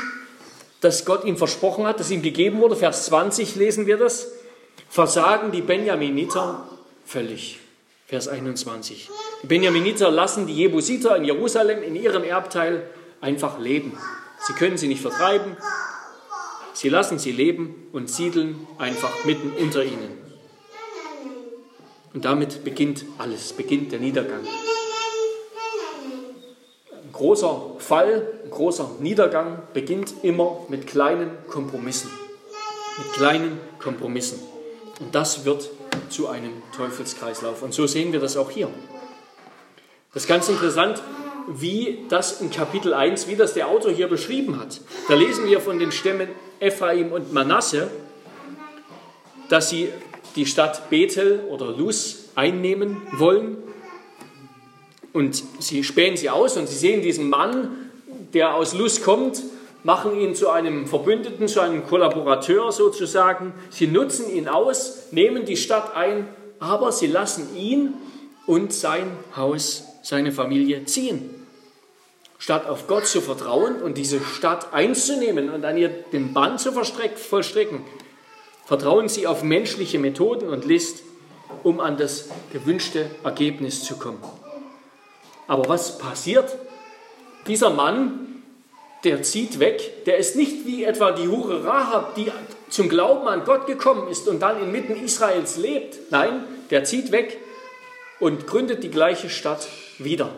[0.81, 4.31] das Gott ihm versprochen hat, das ihm gegeben wurde, Vers 20 lesen wir das,
[4.89, 6.67] versagen die Benjaminiter
[7.03, 7.59] völlig.
[8.05, 9.09] Vers 21.
[9.43, 12.89] Benjaminiter lassen die Jebusiter in Jerusalem in ihrem Erbteil
[13.21, 13.97] einfach leben.
[14.45, 15.57] Sie können sie nicht vertreiben.
[16.73, 20.17] Sie lassen sie leben und siedeln einfach mitten unter ihnen.
[22.13, 24.41] Und damit beginnt alles, beginnt der Niedergang.
[26.91, 32.09] Ein großer Fall, ein großer Niedergang beginnt immer mit kleinen Kompromissen.
[32.97, 34.39] Mit kleinen Kompromissen.
[34.99, 35.69] Und das wird
[36.09, 37.61] zu einem Teufelskreislauf.
[37.61, 38.69] Und so sehen wir das auch hier.
[40.13, 41.01] Das ist ganz interessant,
[41.47, 44.81] wie das in Kapitel 1, wie das der Autor hier beschrieben hat.
[45.07, 47.89] Da lesen wir von den Stämmen Ephraim und Manasse,
[49.49, 49.89] dass sie
[50.35, 53.57] die Stadt Bethel oder Luz einnehmen wollen.
[55.13, 57.89] Und sie spähen sie aus und sie sehen diesen Mann,
[58.33, 59.41] der aus Luz kommt,
[59.83, 63.53] machen ihn zu einem Verbündeten, zu einem Kollaborateur sozusagen.
[63.69, 66.27] Sie nutzen ihn aus, nehmen die Stadt ein,
[66.59, 67.93] aber sie lassen ihn
[68.45, 71.29] und sein Haus, seine Familie ziehen.
[72.39, 76.71] Statt auf Gott zu vertrauen und diese Stadt einzunehmen und an ihr den Bann zu
[76.71, 77.81] vollstrecken,
[78.65, 81.03] vertrauen sie auf menschliche Methoden und List,
[81.63, 84.23] um an das gewünschte Ergebnis zu kommen.
[85.45, 86.55] Aber was passiert?
[87.47, 88.23] Dieser Mann
[89.03, 92.31] der zieht weg, der ist nicht wie etwa die Hure Rahab, die
[92.69, 96.11] zum Glauben an Gott gekommen ist und dann inmitten Israels lebt.
[96.11, 97.39] Nein, der zieht weg
[98.19, 99.67] und gründet die gleiche Stadt
[99.99, 100.29] wieder.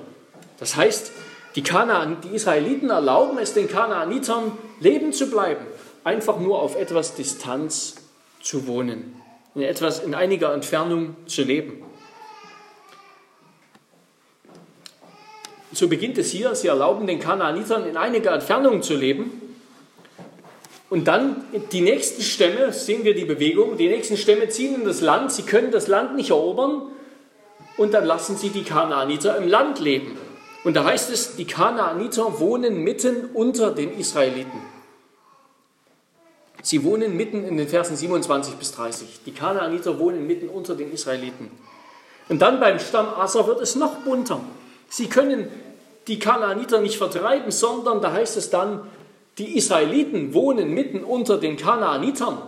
[0.60, 1.12] Das heißt,
[1.56, 5.66] die, Kanaan, die Israeliten erlauben es den Kanaanitern, leben zu bleiben,
[6.04, 7.96] einfach nur auf etwas Distanz
[8.42, 9.16] zu wohnen,
[9.56, 11.84] in etwas in einiger Entfernung zu leben.
[15.72, 19.42] So beginnt es hier, sie erlauben den Kanaanitern in einiger Entfernung zu leben.
[20.90, 25.02] Und dann die nächsten Stämme, sehen wir die Bewegung, die nächsten Stämme ziehen in das
[25.02, 26.82] Land, sie können das Land nicht erobern
[27.80, 30.18] und dann lassen sie die Kanaaniter im Land leben.
[30.66, 34.60] Und da heißt es, die Kanaaniter wohnen mitten unter den Israeliten.
[36.62, 39.22] Sie wohnen mitten in den Versen 27 bis 30.
[39.26, 41.50] Die Kanaaniter wohnen mitten unter den Israeliten.
[42.28, 44.42] Und dann beim Stamm Asser wird es noch bunter.
[44.90, 45.48] Sie können
[46.10, 48.82] die Kanaaniter nicht vertreiben, sondern da heißt es dann,
[49.38, 52.40] die Israeliten wohnen mitten unter den Kanaanitern.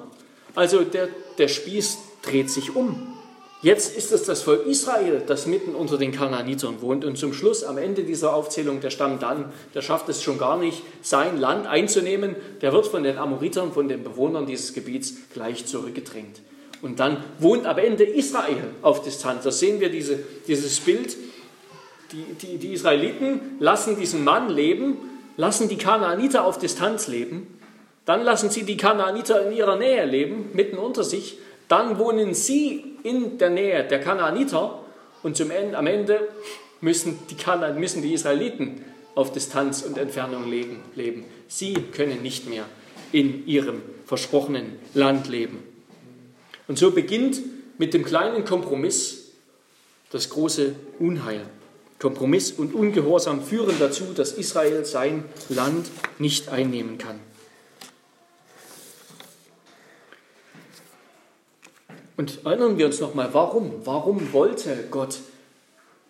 [0.56, 3.18] Also der, der Spieß dreht sich um.
[3.64, 7.06] Jetzt ist es das Volk Israel, das mitten unter den Kanaanitern wohnt.
[7.06, 10.58] Und zum Schluss, am Ende dieser Aufzählung, der Stamm dann, der schafft es schon gar
[10.58, 12.36] nicht, sein Land einzunehmen.
[12.62, 16.42] Der wird von den Amoritern, von den Bewohnern dieses Gebiets gleich zurückgedrängt.
[16.82, 19.44] Und dann wohnt am Ende Israel auf Distanz.
[19.44, 21.16] Da sehen wir diese, dieses Bild
[22.12, 24.98] die, die, die Israeliten lassen diesen Mann leben,
[25.38, 27.60] lassen die Kanaaniter auf Distanz leben,
[28.06, 32.91] dann lassen sie die Kanaaniter in ihrer Nähe leben, mitten unter sich, dann wohnen sie
[33.04, 34.84] in der Nähe der Kanaaniter
[35.24, 36.28] und zum Ende, am Ende
[36.82, 38.84] müssen die, Kanaan, müssen die Israeliten
[39.16, 41.26] auf Distanz und Entfernung leben.
[41.48, 42.66] Sie können nicht mehr
[43.12, 45.60] in ihrem versprochenen Land leben.
[46.68, 47.42] Und so beginnt
[47.78, 49.32] mit dem kleinen Kompromiss
[50.12, 51.42] das große Unheil.
[52.00, 55.88] Kompromiss und Ungehorsam führen dazu, dass Israel sein Land
[56.18, 57.20] nicht einnehmen kann.
[62.22, 63.82] Und erinnern wir uns nochmal, warum?
[63.84, 65.18] Warum wollte Gott,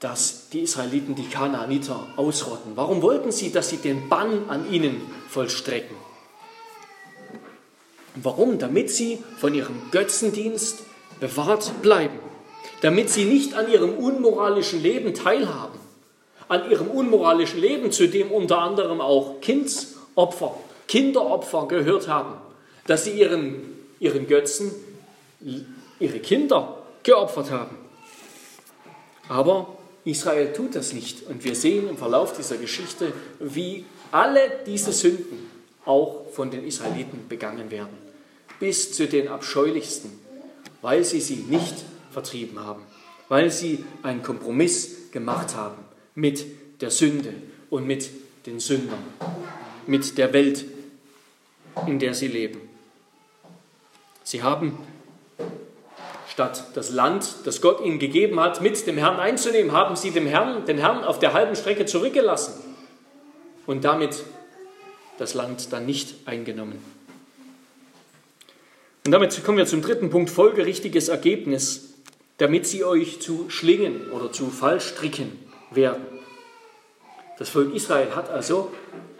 [0.01, 2.73] dass die Israeliten die Kanaaniter ausrotten?
[2.75, 5.95] Warum wollten sie, dass sie den Bann an ihnen vollstrecken?
[8.15, 8.59] Warum?
[8.59, 10.79] Damit sie von ihrem Götzendienst
[11.21, 12.19] bewahrt bleiben.
[12.81, 15.79] Damit sie nicht an ihrem unmoralischen Leben teilhaben.
[16.49, 20.57] An ihrem unmoralischen Leben, zu dem unter anderem auch Kindsopfer,
[20.89, 22.33] Kinderopfer gehört haben.
[22.85, 23.61] Dass sie ihren,
[24.01, 24.73] ihren Götzen
[26.01, 27.77] ihre Kinder geopfert haben.
[29.29, 31.27] Aber Israel tut das nicht.
[31.27, 35.49] Und wir sehen im Verlauf dieser Geschichte, wie alle diese Sünden
[35.85, 37.97] auch von den Israeliten begangen werden.
[38.59, 40.11] Bis zu den abscheulichsten,
[40.81, 41.75] weil sie sie nicht
[42.11, 42.83] vertrieben haben,
[43.29, 45.83] weil sie einen Kompromiss gemacht haben
[46.13, 46.45] mit
[46.81, 47.33] der Sünde
[47.69, 48.09] und mit
[48.45, 49.03] den Sündern,
[49.87, 50.65] mit der Welt,
[51.87, 52.59] in der sie leben.
[54.23, 54.77] Sie haben
[56.31, 60.25] Statt das Land, das Gott ihnen gegeben hat, mit dem Herrn einzunehmen, haben sie dem
[60.25, 62.53] Herrn, den Herrn auf der halben Strecke zurückgelassen
[63.65, 64.23] und damit
[65.17, 66.81] das Land dann nicht eingenommen.
[69.05, 71.95] Und damit kommen wir zum dritten Punkt, folgerichtiges Ergebnis,
[72.37, 75.37] damit sie euch zu Schlingen oder zu Fallstricken
[75.69, 76.05] werden.
[77.39, 78.71] Das Volk Israel hat also,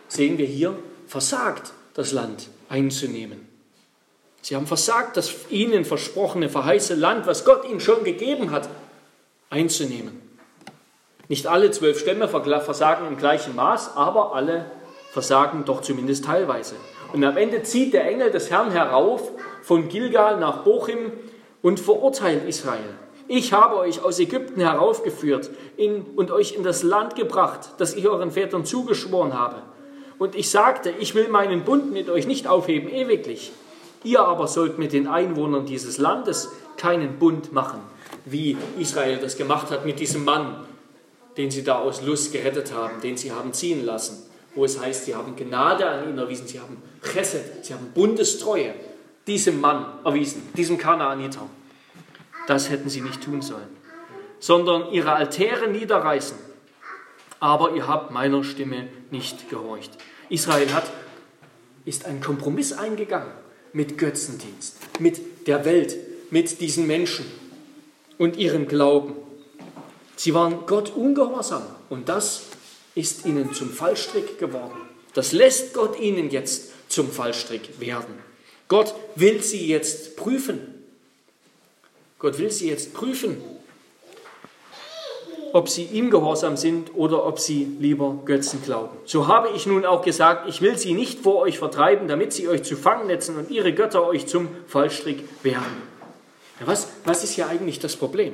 [0.07, 3.50] sehen wir hier, versagt, das Land einzunehmen.
[4.41, 8.69] Sie haben versagt, das ihnen versprochene, verheißene Land, was Gott ihnen schon gegeben hat,
[9.49, 10.19] einzunehmen.
[11.27, 14.65] Nicht alle zwölf Stämme versagen im gleichen Maß, aber alle
[15.11, 16.75] versagen doch zumindest teilweise.
[17.13, 21.11] Und am Ende zieht der Engel des Herrn herauf von Gilgal nach Bochim
[21.61, 22.95] und verurteilt Israel.
[23.27, 28.07] Ich habe euch aus Ägypten heraufgeführt in, und euch in das Land gebracht, das ich
[28.07, 29.61] euren Vätern zugeschworen habe.
[30.17, 33.51] Und ich sagte, ich will meinen Bund mit euch nicht aufheben, ewiglich.
[34.03, 37.79] Ihr aber sollt mit den Einwohnern dieses Landes keinen Bund machen,
[38.25, 40.65] wie Israel das gemacht hat mit diesem Mann,
[41.37, 44.23] den sie da aus Lust gerettet haben, den sie haben ziehen lassen,
[44.55, 48.73] wo es heißt, sie haben Gnade an ihn erwiesen, sie haben Chesed, sie haben Bundestreue
[49.27, 51.47] diesem Mann erwiesen, diesem Kanaaniter.
[52.47, 53.69] Das hätten sie nicht tun sollen,
[54.39, 56.37] sondern ihre Altäre niederreißen.
[57.39, 59.91] Aber ihr habt meiner Stimme nicht gehorcht.
[60.29, 60.91] Israel hat,
[61.85, 63.31] ist einen Kompromiss eingegangen
[63.73, 65.97] mit Götzendienst, mit der Welt,
[66.31, 67.25] mit diesen Menschen
[68.17, 69.15] und ihrem Glauben.
[70.15, 72.43] Sie waren Gott ungehorsam und das
[72.95, 74.79] ist ihnen zum Fallstrick geworden.
[75.13, 78.15] Das lässt Gott ihnen jetzt zum Fallstrick werden.
[78.67, 80.59] Gott will sie jetzt prüfen.
[82.19, 83.37] Gott will sie jetzt prüfen
[85.53, 88.95] ob sie ihm gehorsam sind oder ob sie lieber Götzen glauben.
[89.05, 92.47] So habe ich nun auch gesagt, ich will sie nicht vor euch vertreiben, damit sie
[92.47, 95.91] euch zu Fangnetzen und ihre Götter euch zum Fallstrick werden.
[96.59, 98.33] Ja, was, was ist hier eigentlich das Problem?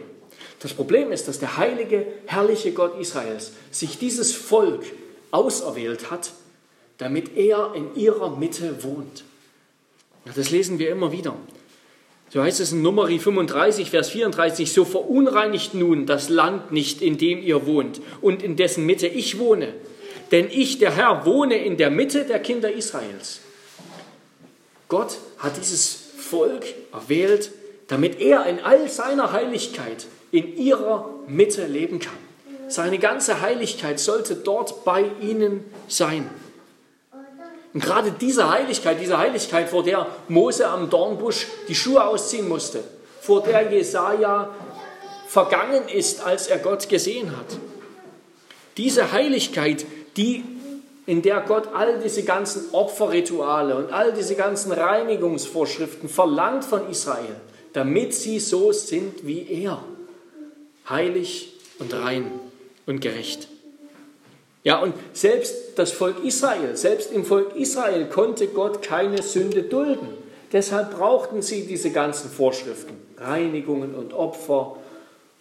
[0.59, 4.83] Das Problem ist, dass der heilige, herrliche Gott Israels sich dieses Volk
[5.31, 6.31] auserwählt hat,
[6.97, 9.23] damit er in ihrer Mitte wohnt.
[10.25, 11.35] Ja, das lesen wir immer wieder.
[12.37, 17.17] So heißt es in Numeri 35, Vers 34, so verunreinigt nun das Land nicht, in
[17.17, 19.73] dem ihr wohnt und in dessen Mitte ich wohne.
[20.31, 23.39] Denn ich, der Herr, wohne in der Mitte der Kinder Israels.
[24.87, 27.49] Gott hat dieses Volk erwählt,
[27.87, 32.13] damit er in all seiner Heiligkeit in ihrer Mitte leben kann.
[32.67, 36.29] Seine ganze Heiligkeit sollte dort bei ihnen sein.
[37.77, 42.83] Und gerade diese Heiligkeit, diese Heiligkeit, vor der Mose am Dornbusch die Schuhe ausziehen musste,
[43.21, 44.49] vor der Jesaja
[45.27, 47.45] vergangen ist, als er Gott gesehen hat.
[48.77, 49.85] Diese Heiligkeit,
[50.15, 50.43] die,
[51.05, 57.35] in der Gott all diese ganzen Opferrituale und all diese ganzen Reinigungsvorschriften verlangt von Israel,
[57.73, 59.83] damit sie so sind wie er.
[60.89, 62.31] Heilig und rein
[62.87, 63.47] und gerecht.
[64.67, 70.09] Ja, und selbst das Volk Israel, selbst im Volk Israel konnte Gott keine Sünde dulden.
[70.51, 74.75] Deshalb brauchten sie diese ganzen Vorschriften, Reinigungen und Opfer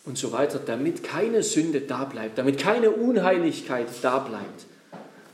[0.04, 4.66] und so weiter, damit keine Sünde da bleibt, damit keine Unheiligkeit da bleibt.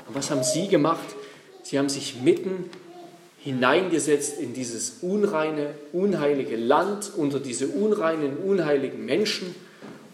[0.09, 1.15] Und was haben sie gemacht?
[1.63, 2.71] Sie haben sich mitten
[3.41, 9.55] hineingesetzt in dieses unreine, unheilige Land, unter diese unreinen, unheiligen Menschen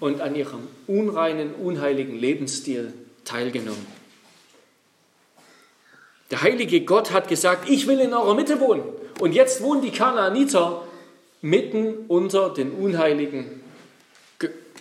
[0.01, 2.93] und an ihrem unreinen, unheiligen Lebensstil
[3.29, 3.87] teilgenommen.
[6.31, 8.83] Der heilige Gott hat gesagt, ich will in eurer Mitte wohnen.
[9.21, 10.83] Und jetzt wohnen die Kanaaniter
[11.41, 13.63] mitten unter den unheiligen,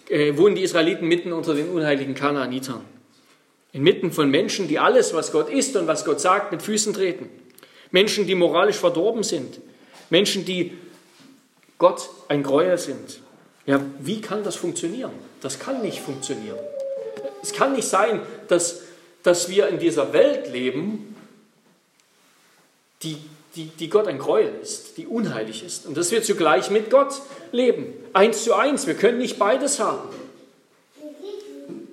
[0.10, 2.82] äh, wohnen die Israeliten mitten unter den unheiligen Kanaanitern.
[3.74, 7.30] Inmitten von Menschen, die alles, was Gott ist und was Gott sagt, mit Füßen treten.
[7.92, 9.60] Menschen, die moralisch verdorben sind.
[10.10, 10.78] Menschen, die
[11.78, 13.20] Gott ein Gräuel sind.
[13.66, 15.12] Ja, wie kann das funktionieren?
[15.42, 16.58] Das kann nicht funktionieren.
[17.42, 18.82] Es kann nicht sein, dass,
[19.24, 21.16] dass wir in dieser Welt leben,
[23.04, 23.18] die,
[23.56, 25.86] die, die Gott ein Gräuel ist, die unheilig ist.
[25.86, 27.22] Und dass wir zugleich mit Gott
[27.52, 27.94] leben.
[28.14, 28.88] Eins zu eins.
[28.88, 30.10] Wir können nicht beides haben.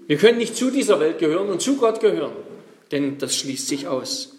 [0.07, 2.37] Wir können nicht zu dieser Welt gehören und zu Gott gehören,
[2.93, 4.35] denn das schließt sich aus.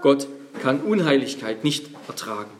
[0.00, 0.28] Gott
[0.62, 2.50] kann Unheiligkeit nicht ertragen.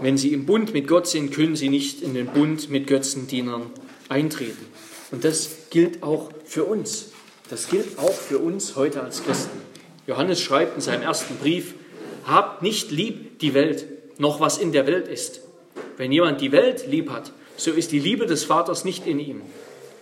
[0.00, 3.70] Wenn sie im Bund mit Gott sind, können sie nicht in den Bund mit Götzendienern
[4.08, 4.66] eintreten.
[5.10, 7.12] Und das gilt auch für uns.
[7.50, 9.58] Das gilt auch für uns heute als Christen.
[10.06, 11.74] Johannes schreibt in seinem ersten Brief,
[12.24, 13.86] habt nicht lieb die Welt,
[14.18, 15.40] noch was in der Welt ist.
[15.96, 19.42] Wenn jemand die Welt lieb hat, so ist die Liebe des Vaters nicht in ihm.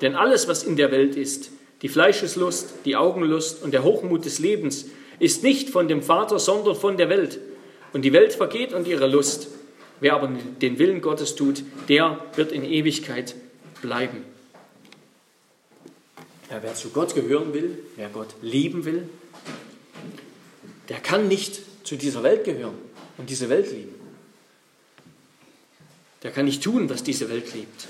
[0.02, 1.50] Denn alles, was in der Welt ist,
[1.82, 4.86] die Fleischeslust, die Augenlust und der Hochmut des Lebens,
[5.18, 7.38] ist nicht von dem Vater, sondern von der Welt.
[7.92, 9.48] Und die Welt vergeht und ihre Lust.
[10.00, 13.34] Wer aber den Willen Gottes tut, der wird in Ewigkeit
[13.80, 14.18] bleiben.
[16.50, 19.08] Ja, wer zu Gott gehören will, wer Gott lieben will,
[20.88, 22.76] der kann nicht zu dieser Welt gehören
[23.18, 23.94] und diese Welt lieben.
[26.22, 27.88] Der kann nicht tun, was diese Welt liebt.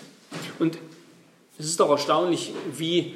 [0.59, 0.79] Und
[1.59, 3.15] es ist doch erstaunlich, wie,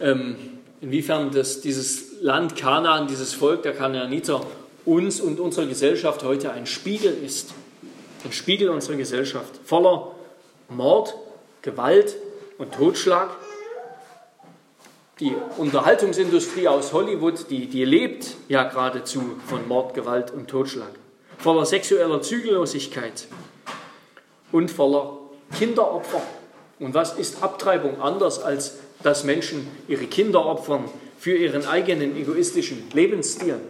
[0.00, 0.36] ähm,
[0.80, 4.46] inwiefern das, dieses Land Kanaan, dieses Volk der Kanaaniter
[4.84, 7.54] uns und unserer Gesellschaft heute ein Spiegel ist
[8.24, 10.12] ein Spiegel unserer Gesellschaft, voller
[10.68, 11.14] Mord,
[11.62, 12.16] Gewalt
[12.58, 13.30] und Totschlag.
[15.20, 20.90] Die Unterhaltungsindustrie aus Hollywood, die, die lebt ja geradezu von Mord, Gewalt und Totschlag,
[21.38, 23.26] voller sexueller Zügellosigkeit
[24.50, 25.18] und voller
[25.56, 26.22] Kinderopfer.
[26.78, 30.84] Und was ist Abtreibung anders, als dass Menschen ihre Kinder opfern
[31.18, 33.60] für ihren eigenen egoistischen Lebensstil?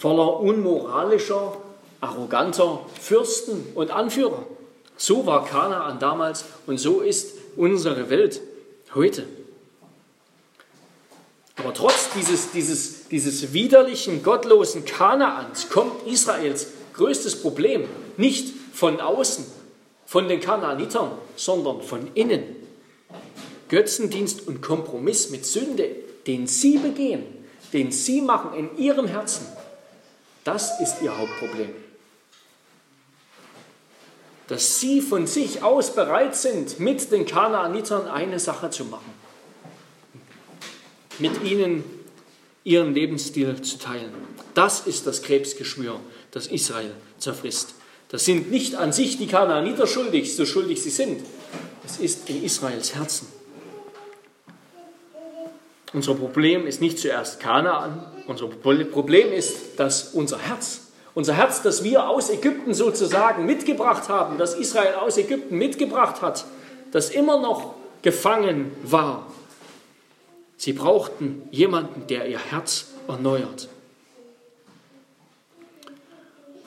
[0.00, 1.58] Voller unmoralischer,
[2.00, 4.46] arroganter Fürsten und Anführer.
[4.96, 8.40] So war Kanaan damals und so ist unsere Welt
[8.94, 9.26] heute.
[11.56, 17.84] Aber trotz dieses, dieses, dieses widerlichen, gottlosen Kanaans kommt Israels größtes Problem
[18.16, 19.44] nicht von außen,
[20.06, 22.42] von den Kanaanitern, sondern von innen.
[23.68, 25.90] Götzendienst und Kompromiss mit Sünde,
[26.26, 27.24] den sie begehen,
[27.74, 29.46] den sie machen in ihrem Herzen,
[30.52, 31.70] das ist ihr Hauptproblem.
[34.48, 39.12] Dass sie von sich aus bereit sind, mit den Kanaanitern eine Sache zu machen.
[41.20, 41.84] Mit ihnen
[42.64, 44.12] ihren Lebensstil zu teilen.
[44.54, 46.00] Das ist das Krebsgeschwür,
[46.32, 47.74] das Israel zerfrisst.
[48.08, 51.24] Das sind nicht an sich die Kanaaniter schuldig, so schuldig sie sind.
[51.86, 53.28] Es ist in Israels Herzen.
[55.92, 61.82] Unser Problem ist nicht zuerst Kanaan, unser Problem ist, dass unser Herz, unser Herz, das
[61.82, 66.44] wir aus Ägypten sozusagen mitgebracht haben, das Israel aus Ägypten mitgebracht hat,
[66.92, 69.26] das immer noch gefangen war.
[70.56, 73.68] Sie brauchten jemanden, der ihr Herz erneuert.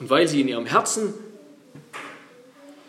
[0.00, 1.14] Und weil sie in ihrem Herzen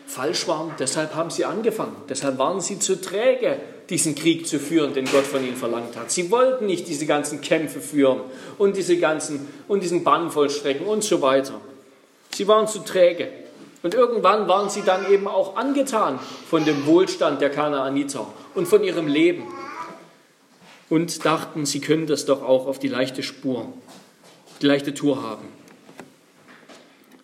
[0.06, 1.96] falsch waren, deshalb haben sie angefangen.
[2.08, 6.10] Deshalb waren sie zu träge, diesen Krieg zu führen, den Gott von ihnen verlangt hat.
[6.10, 8.20] Sie wollten nicht diese ganzen Kämpfe führen
[8.58, 11.60] und diese ganzen und diesen Bann vollstrecken und so weiter.
[12.34, 13.28] Sie waren zu träge.
[13.82, 16.18] Und irgendwann waren sie dann eben auch angetan
[16.50, 19.44] von dem Wohlstand der Kanaaniter und von ihrem Leben
[20.88, 23.72] und dachten, sie können das doch auch auf die leichte Spur,
[24.60, 25.46] die leichte Tour haben.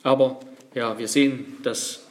[0.02, 0.40] Aber
[0.74, 2.04] ja, wir sehen, das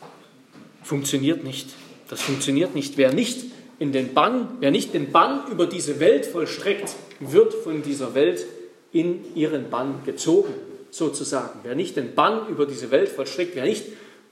[0.83, 1.69] funktioniert nicht.
[2.09, 2.97] Das funktioniert nicht.
[2.97, 3.45] Wer nicht
[3.81, 8.45] in den Bann, wer nicht den Bann über diese Welt vollstreckt, wird von dieser Welt
[8.91, 10.53] in ihren Bann gezogen,
[10.91, 11.61] sozusagen.
[11.63, 13.85] Wer nicht den Bann über diese Welt vollstreckt, wer nicht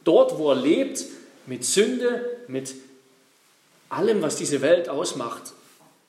[0.04, 1.04] dort, wo er lebt,
[1.48, 2.76] mit Sünde, mit
[3.90, 5.54] allem, was diese Welt ausmacht,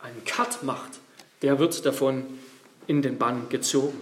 [0.00, 0.98] einen Cut macht,
[1.40, 2.26] der wird davon
[2.88, 3.98] in den Bann gezogen.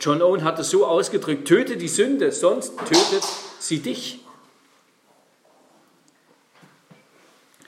[0.00, 3.22] John Owen hat es so ausgedrückt, töte die Sünde, sonst tötet
[3.60, 4.25] sie dich.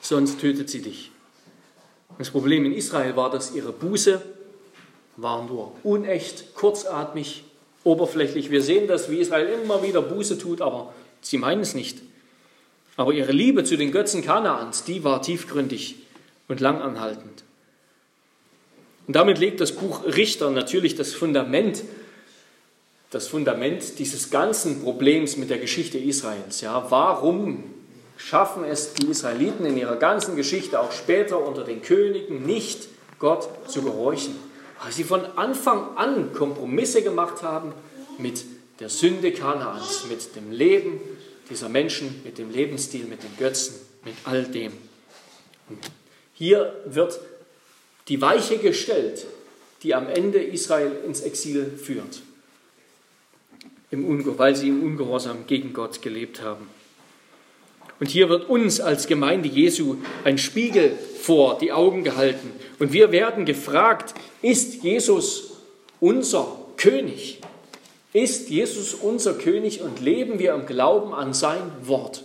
[0.09, 1.11] Sonst tötet sie dich.
[2.19, 4.21] Das Problem in Israel war, dass ihre Buße
[5.17, 7.45] war nur unecht, kurzatmig,
[7.85, 8.51] oberflächlich.
[8.51, 11.99] Wir sehen das, wie Israel immer wieder Buße tut, aber sie meinen es nicht.
[12.97, 15.97] Aber ihre Liebe zu den Götzen Kanaans, die war tiefgründig
[16.49, 17.45] und langanhaltend.
[19.07, 21.83] Und damit legt das Buch Richter natürlich das Fundament,
[23.11, 26.61] das Fundament dieses ganzen Problems mit der Geschichte Israels.
[26.61, 27.78] Ja, warum
[28.19, 32.89] schaffen es die Israeliten in ihrer ganzen Geschichte, auch später unter den Königen, nicht
[33.19, 34.37] Gott zu gehorchen?
[34.83, 37.73] Weil sie von Anfang an Kompromisse gemacht haben
[38.19, 38.45] mit
[38.81, 41.01] der Sünde Kanaans, mit dem Leben
[41.49, 44.73] dieser Menschen, mit dem Lebensstil, mit den Götzen, mit all dem.
[46.35, 47.19] Hier wird
[48.09, 49.27] die Weiche gestellt,
[49.83, 52.23] die am Ende Israel ins Exil führt,
[53.91, 56.69] weil sie im Ungehorsam gegen Gott gelebt haben.
[58.01, 62.53] Und hier wird uns als Gemeinde Jesu ein Spiegel vor die Augen gehalten.
[62.79, 65.53] Und wir werden gefragt, ist Jesus
[66.01, 66.47] unser
[66.77, 67.41] König?
[68.13, 72.25] Ist Jesus unser König und leben wir im Glauben an sein Wort?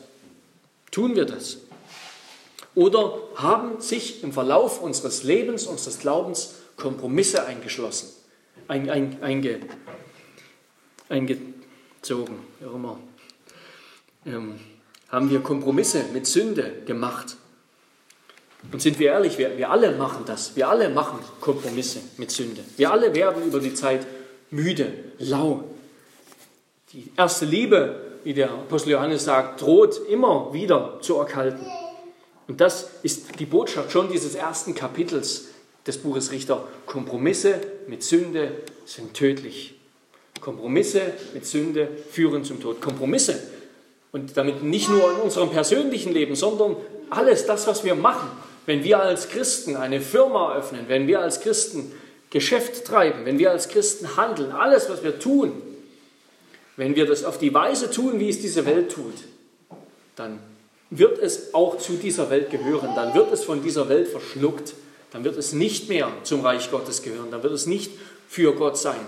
[0.91, 1.57] Tun wir das?
[2.75, 8.09] Oder haben sich im Verlauf unseres Lebens, unseres Glaubens Kompromisse eingeschlossen,
[8.67, 9.59] ein, ein, einge,
[11.09, 12.99] eingezogen, wie auch immer?
[14.25, 14.59] Ähm,
[15.13, 17.37] haben wir Kompromisse mit Sünde gemacht?
[18.71, 20.55] Und sind wir ehrlich, wir, wir alle machen das.
[20.55, 22.63] Wir alle machen Kompromisse mit Sünde.
[22.77, 24.07] Wir alle werden über die Zeit
[24.49, 25.65] müde, lau.
[26.93, 31.67] Die erste Liebe, wie der Apostel Johannes sagt, droht immer wieder zu erkalten.
[32.47, 35.49] Und das ist die Botschaft schon dieses ersten Kapitels
[35.85, 36.63] des Buches Richter.
[36.87, 38.51] Kompromisse mit Sünde
[38.85, 39.75] sind tödlich.
[40.41, 42.81] Kompromisse mit Sünde führen zum Tod.
[42.81, 43.39] Kompromisse.
[44.13, 46.77] Und damit nicht nur in unserem persönlichen Leben, sondern
[47.09, 48.29] alles das, was wir machen.
[48.65, 51.91] Wenn wir als Christen eine Firma öffnen, wenn wir als Christen
[52.29, 55.51] Geschäft treiben, wenn wir als Christen handeln, alles, was wir tun,
[56.77, 59.13] wenn wir das auf die Weise tun, wie es diese Welt tut,
[60.15, 60.39] dann
[60.89, 64.73] wird es auch zu dieser Welt gehören, dann wird es von dieser Welt verschluckt,
[65.11, 67.91] dann wird es nicht mehr zum Reich Gottes gehören, dann wird es nicht
[68.27, 68.99] für Gott sein.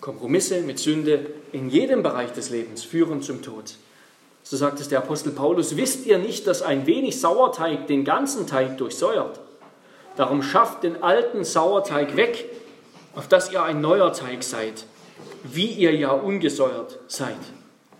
[0.00, 3.76] Kompromisse mit Sünde in jedem Bereich des Lebens führen zum Tod.
[4.42, 8.46] So sagt es der Apostel Paulus, wisst ihr nicht, dass ein wenig Sauerteig den ganzen
[8.46, 9.40] Teig durchsäuert?
[10.16, 12.44] Darum schafft den alten Sauerteig weg,
[13.14, 14.84] auf dass ihr ein neuer Teig seid,
[15.44, 17.38] wie ihr ja ungesäuert seid.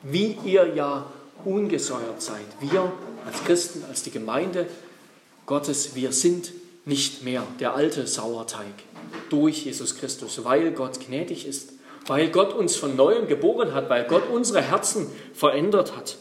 [0.02, 1.06] Wie ihr ja
[1.44, 2.44] ungesäuert seid.
[2.60, 2.92] Wir
[3.24, 4.66] als Christen, als die Gemeinde
[5.46, 6.52] Gottes, wir sind
[6.84, 8.74] nicht mehr der alte Sauerteig
[9.30, 11.73] durch Jesus Christus, weil Gott gnädig ist,
[12.06, 16.16] weil Gott uns von neuem geboren hat, weil Gott unsere Herzen verändert hat.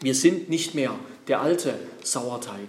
[0.00, 0.94] Wir sind nicht mehr
[1.26, 2.68] der alte Sauerteig.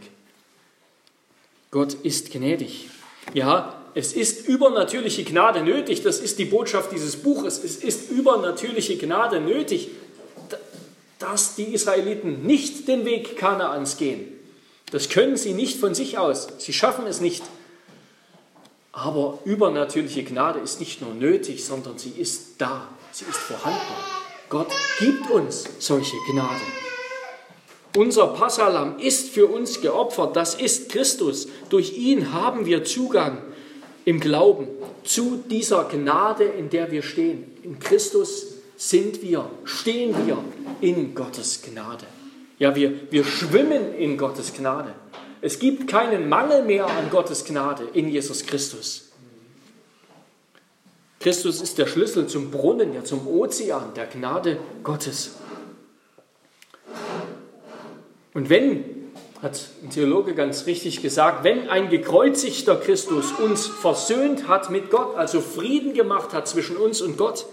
[1.72, 2.90] Gott ist gnädig.
[3.34, 7.64] Ja, es ist übernatürliche Gnade nötig, das ist die Botschaft dieses Buches.
[7.64, 9.90] Es ist übernatürliche Gnade nötig,
[11.20, 14.28] dass die Israeliten nicht den Weg Kanaans gehen.
[14.92, 16.48] Das können sie nicht von sich aus.
[16.58, 17.44] Sie schaffen es nicht.
[18.92, 22.88] Aber übernatürliche Gnade ist nicht nur nötig, sondern sie ist da.
[23.12, 23.80] Sie ist vorhanden.
[24.50, 24.70] Gott
[25.00, 26.62] gibt uns solche Gnade.
[27.96, 30.36] Unser Passalam ist für uns geopfert.
[30.36, 31.48] Das ist Christus.
[31.70, 33.42] Durch ihn haben wir Zugang
[34.06, 34.68] im Glauben
[35.04, 37.52] zu dieser Gnade, in der wir stehen.
[37.64, 40.38] In Christus sind wir, stehen wir
[40.82, 42.06] in Gottes Gnade.
[42.60, 44.94] Ja, wir, wir schwimmen in Gottes Gnade.
[45.42, 49.10] Es gibt keinen Mangel mehr an Gottes Gnade in Jesus Christus.
[51.20, 55.36] Christus ist der Schlüssel zum Brunnen, ja zum Ozean der Gnade Gottes.
[58.34, 59.12] Und wenn,
[59.42, 65.16] hat ein Theologe ganz richtig gesagt, wenn ein gekreuzigter Christus uns versöhnt hat mit Gott,
[65.16, 67.46] also Frieden gemacht hat zwischen uns und Gott,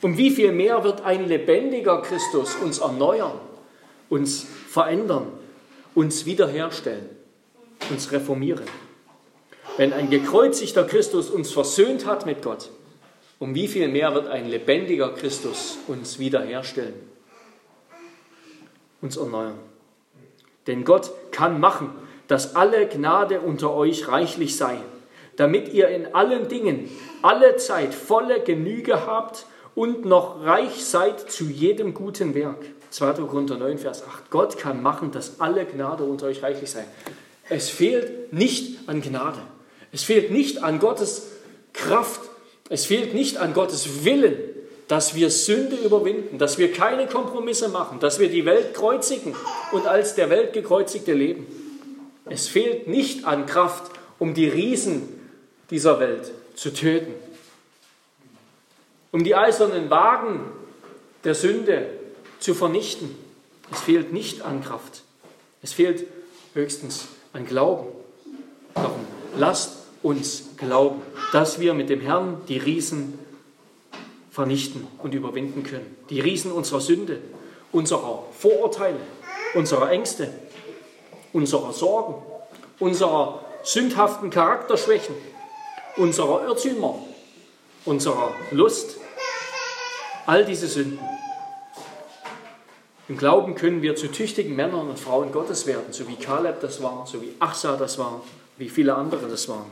[0.00, 3.38] um wie viel mehr wird ein lebendiger Christus uns erneuern,
[4.08, 5.28] uns verändern,
[5.94, 7.08] uns wiederherstellen,
[7.90, 8.64] uns reformieren?
[9.76, 12.70] Wenn ein gekreuzigter Christus uns versöhnt hat mit Gott,
[13.38, 16.94] um wie viel mehr wird ein lebendiger Christus uns wiederherstellen,
[19.00, 19.58] uns erneuern?
[20.66, 21.90] Denn Gott kann machen,
[22.28, 24.78] dass alle Gnade unter euch reichlich sei,
[25.36, 26.88] damit ihr in allen Dingen
[27.22, 32.64] alle Zeit volle Genüge habt und noch reich seid zu jedem guten Werk.
[32.90, 33.14] 2.
[33.26, 34.30] Korinther 9, Vers 8.
[34.30, 36.84] Gott kann machen, dass alle Gnade unter euch reichlich sei.
[37.48, 39.40] Es fehlt nicht an Gnade.
[39.92, 41.28] Es fehlt nicht an Gottes
[41.72, 42.20] Kraft.
[42.68, 44.36] Es fehlt nicht an Gottes Willen,
[44.88, 49.34] dass wir Sünde überwinden, dass wir keine Kompromisse machen, dass wir die Welt kreuzigen
[49.72, 51.46] und als der Welt gekreuzigte leben.
[52.26, 55.08] Es fehlt nicht an Kraft, um die Riesen
[55.70, 57.14] dieser Welt zu töten.
[59.10, 60.40] um die eisernen Wagen
[61.24, 61.86] der Sünde
[62.40, 63.14] zu vernichten.
[63.70, 65.02] Es fehlt nicht an Kraft.
[65.60, 66.06] Es fehlt
[66.54, 67.88] höchstens an Glauben.
[68.74, 69.06] Darum
[69.36, 71.02] lasst uns glauben,
[71.32, 73.18] dass wir mit dem Herrn die Riesen
[74.30, 75.96] vernichten und überwinden können.
[76.10, 77.18] Die Riesen unserer Sünde,
[77.70, 79.00] unserer Vorurteile,
[79.54, 80.32] unserer Ängste,
[81.32, 82.14] unserer Sorgen,
[82.78, 85.14] unserer sündhaften Charakterschwächen,
[85.96, 86.98] unserer Irrtümer,
[87.84, 88.96] unserer Lust.
[90.26, 90.98] All diese Sünden.
[93.12, 96.82] Im Glauben können wir zu tüchtigen Männern und Frauen Gottes werden, so wie Kaleb das
[96.82, 98.22] war, so wie Achsa das war,
[98.56, 99.66] wie viele andere das waren.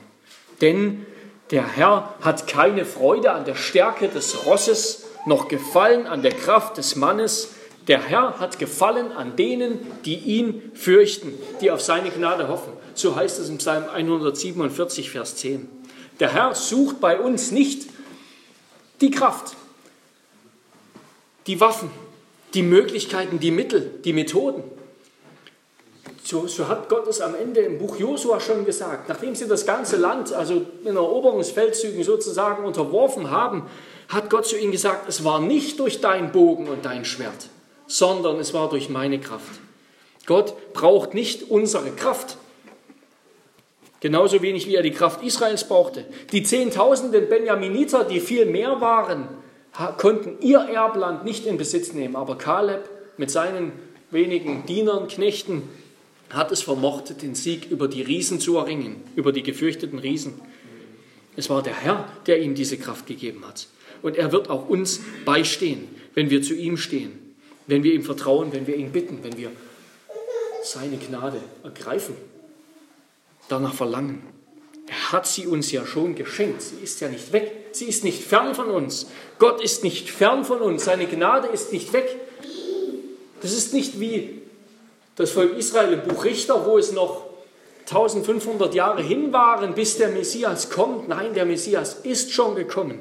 [0.61, 1.07] Denn
[1.51, 6.77] der Herr hat keine Freude an der Stärke des Rosses, noch Gefallen an der Kraft
[6.77, 7.55] des Mannes.
[7.89, 11.33] Der Herr hat Gefallen an denen, die ihn fürchten,
[11.63, 12.75] die auf seine Gnade hoffen.
[12.93, 15.67] So heißt es im Psalm 147, Vers 10.
[16.21, 17.89] Der Herr sucht bei uns nicht
[19.01, 19.57] die Kraft,
[21.47, 21.91] die Waffen,
[22.55, 24.63] die Möglichkeiten, die Mittel, die Methoden.
[26.23, 29.09] So, so, hat Gott es am Ende im Buch Josua schon gesagt.
[29.09, 33.67] Nachdem sie das ganze Land, also in Eroberungsfeldzügen sozusagen unterworfen haben,
[34.09, 37.49] hat Gott zu ihnen gesagt, es war nicht durch dein Bogen und dein Schwert,
[37.87, 39.61] sondern es war durch meine Kraft.
[40.27, 42.37] Gott braucht nicht unsere Kraft,
[44.01, 46.07] Genauso wenig wie er die Kraft Israels brauchte.
[46.33, 49.29] Die Zehntausenden Benjaminiter, die viel mehr waren,
[49.99, 52.17] konnten ihr Erbland nicht in Besitz nehmen.
[52.17, 53.73] Aber Kaleb mit seinen
[54.11, 55.63] wenigen Dienern, Knechten,
[56.31, 60.41] hat es vermocht, den Sieg über die Riesen zu erringen, über die gefürchteten Riesen.
[61.37, 63.67] Es war der Herr, der ihm diese Kraft gegeben hat.
[64.03, 67.13] Und er wird auch uns beistehen, wenn wir zu ihm stehen,
[67.67, 69.51] wenn wir ihm vertrauen, wenn wir ihn bitten, wenn wir
[70.63, 72.15] seine Gnade ergreifen
[73.51, 74.23] danach verlangen.
[74.87, 76.63] Er hat sie uns ja schon geschenkt.
[76.63, 77.53] Sie ist ja nicht weg.
[77.73, 79.07] Sie ist nicht fern von uns.
[79.39, 80.85] Gott ist nicht fern von uns.
[80.85, 82.19] Seine Gnade ist nicht weg.
[83.43, 84.43] Das ist nicht wie
[85.17, 87.27] das Volk Israel im Buch Richter, wo es noch
[87.81, 91.09] 1500 Jahre hin waren, bis der Messias kommt.
[91.09, 93.01] Nein, der Messias ist schon gekommen.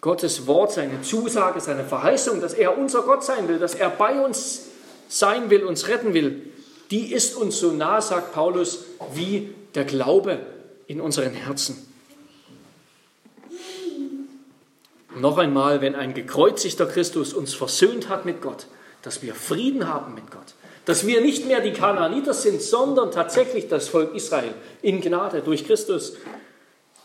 [0.00, 4.24] Gottes Wort, seine Zusage, seine Verheißung, dass er unser Gott sein will, dass er bei
[4.24, 4.62] uns
[5.08, 6.50] sein will, uns retten will,
[6.90, 10.40] die ist uns so nah, sagt Paulus, wie der Glaube
[10.86, 11.89] in unseren Herzen.
[15.16, 18.66] Noch einmal, wenn ein gekreuzigter Christus uns versöhnt hat mit Gott,
[19.02, 20.54] dass wir Frieden haben mit Gott,
[20.84, 25.66] dass wir nicht mehr die Kanaaniter sind, sondern tatsächlich das Volk Israel in Gnade durch
[25.66, 26.14] Christus,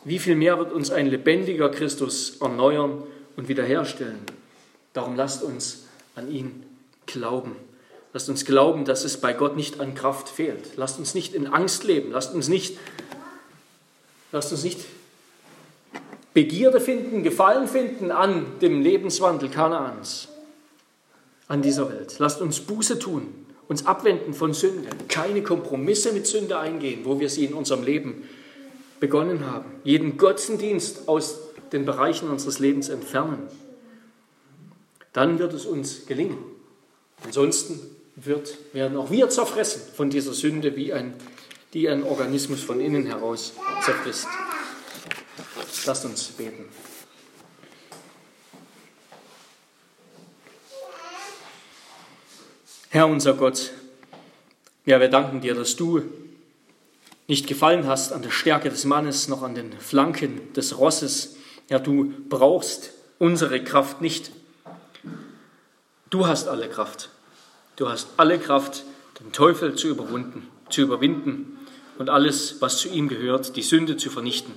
[0.03, 3.03] wie viel mehr wird uns ein lebendiger Christus erneuern
[3.37, 4.19] und wiederherstellen?
[4.93, 5.85] Darum lasst uns
[6.15, 6.63] an ihn
[7.07, 7.55] glauben.
[8.13, 10.77] Lasst uns glauben, dass es bei Gott nicht an Kraft fehlt.
[10.77, 12.11] Lasst uns nicht in Angst leben.
[12.11, 12.77] Lasst uns nicht,
[14.31, 14.79] lasst uns nicht
[16.36, 20.27] Begierde finden, Gefallen finden an dem Lebenswandel Kanaans,
[21.47, 22.17] an dieser Welt.
[22.19, 23.33] Lasst uns Buße tun,
[23.69, 28.27] uns abwenden von Sünde, keine Kompromisse mit Sünde eingehen, wo wir sie in unserem Leben
[28.99, 29.71] begonnen haben.
[29.86, 31.39] Jeden Götzendienst aus
[31.71, 33.47] den Bereichen unseres Lebens entfernen.
[35.13, 36.38] Dann wird es uns gelingen.
[37.23, 37.79] Ansonsten
[38.17, 41.13] wird, werden auch wir zerfressen von dieser Sünde, wie ein,
[41.73, 43.53] die ein Organismus von innen heraus
[43.86, 44.27] zerfrisst.
[45.86, 46.65] Lasst uns beten.
[52.89, 53.71] Herr unser Gott,
[54.86, 56.03] ja, wir danken dir, dass du
[57.28, 61.36] nicht gefallen hast an der Stärke des Mannes noch an den Flanken des Rosses.
[61.69, 64.32] Ja, du brauchst unsere Kraft nicht.
[66.09, 67.09] Du hast alle Kraft.
[67.76, 68.84] Du hast alle Kraft,
[69.19, 71.57] den Teufel zu überwinden, zu überwinden
[71.97, 74.53] und alles, was zu ihm gehört, die Sünde zu vernichten.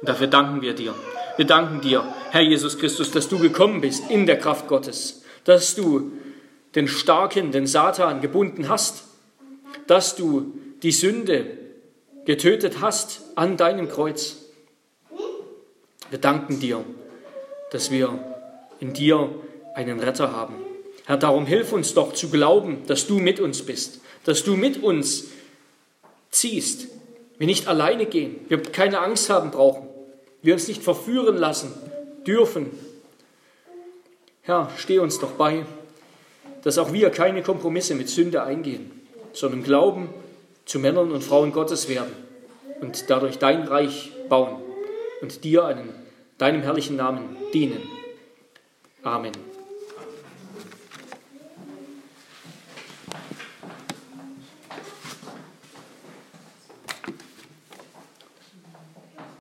[0.00, 0.94] Und dafür danken wir dir.
[1.36, 5.74] Wir danken dir, Herr Jesus Christus, dass du gekommen bist in der Kraft Gottes, dass
[5.74, 6.12] du
[6.74, 9.04] den Starken, den Satan gebunden hast,
[9.86, 11.46] dass du die Sünde
[12.24, 14.36] getötet hast an deinem Kreuz.
[16.10, 16.84] Wir danken dir,
[17.72, 18.18] dass wir
[18.80, 19.30] in dir
[19.74, 20.54] einen Retter haben.
[21.06, 24.82] Herr, darum hilf uns doch zu glauben, dass du mit uns bist, dass du mit
[24.82, 25.26] uns
[26.30, 26.88] ziehst.
[27.38, 29.88] Wir nicht alleine gehen, wir keine Angst haben brauchen,
[30.42, 31.72] wir uns nicht verführen lassen
[32.26, 32.70] dürfen.
[34.42, 35.64] Herr, steh uns doch bei,
[36.62, 38.90] dass auch wir keine Kompromisse mit Sünde eingehen,
[39.32, 40.08] sondern glauben,
[40.64, 42.12] zu Männern und Frauen Gottes werden
[42.80, 44.62] und dadurch dein Reich bauen
[45.20, 45.88] und dir einen,
[46.38, 47.82] deinem herrlichen Namen dienen.
[49.02, 49.49] Amen.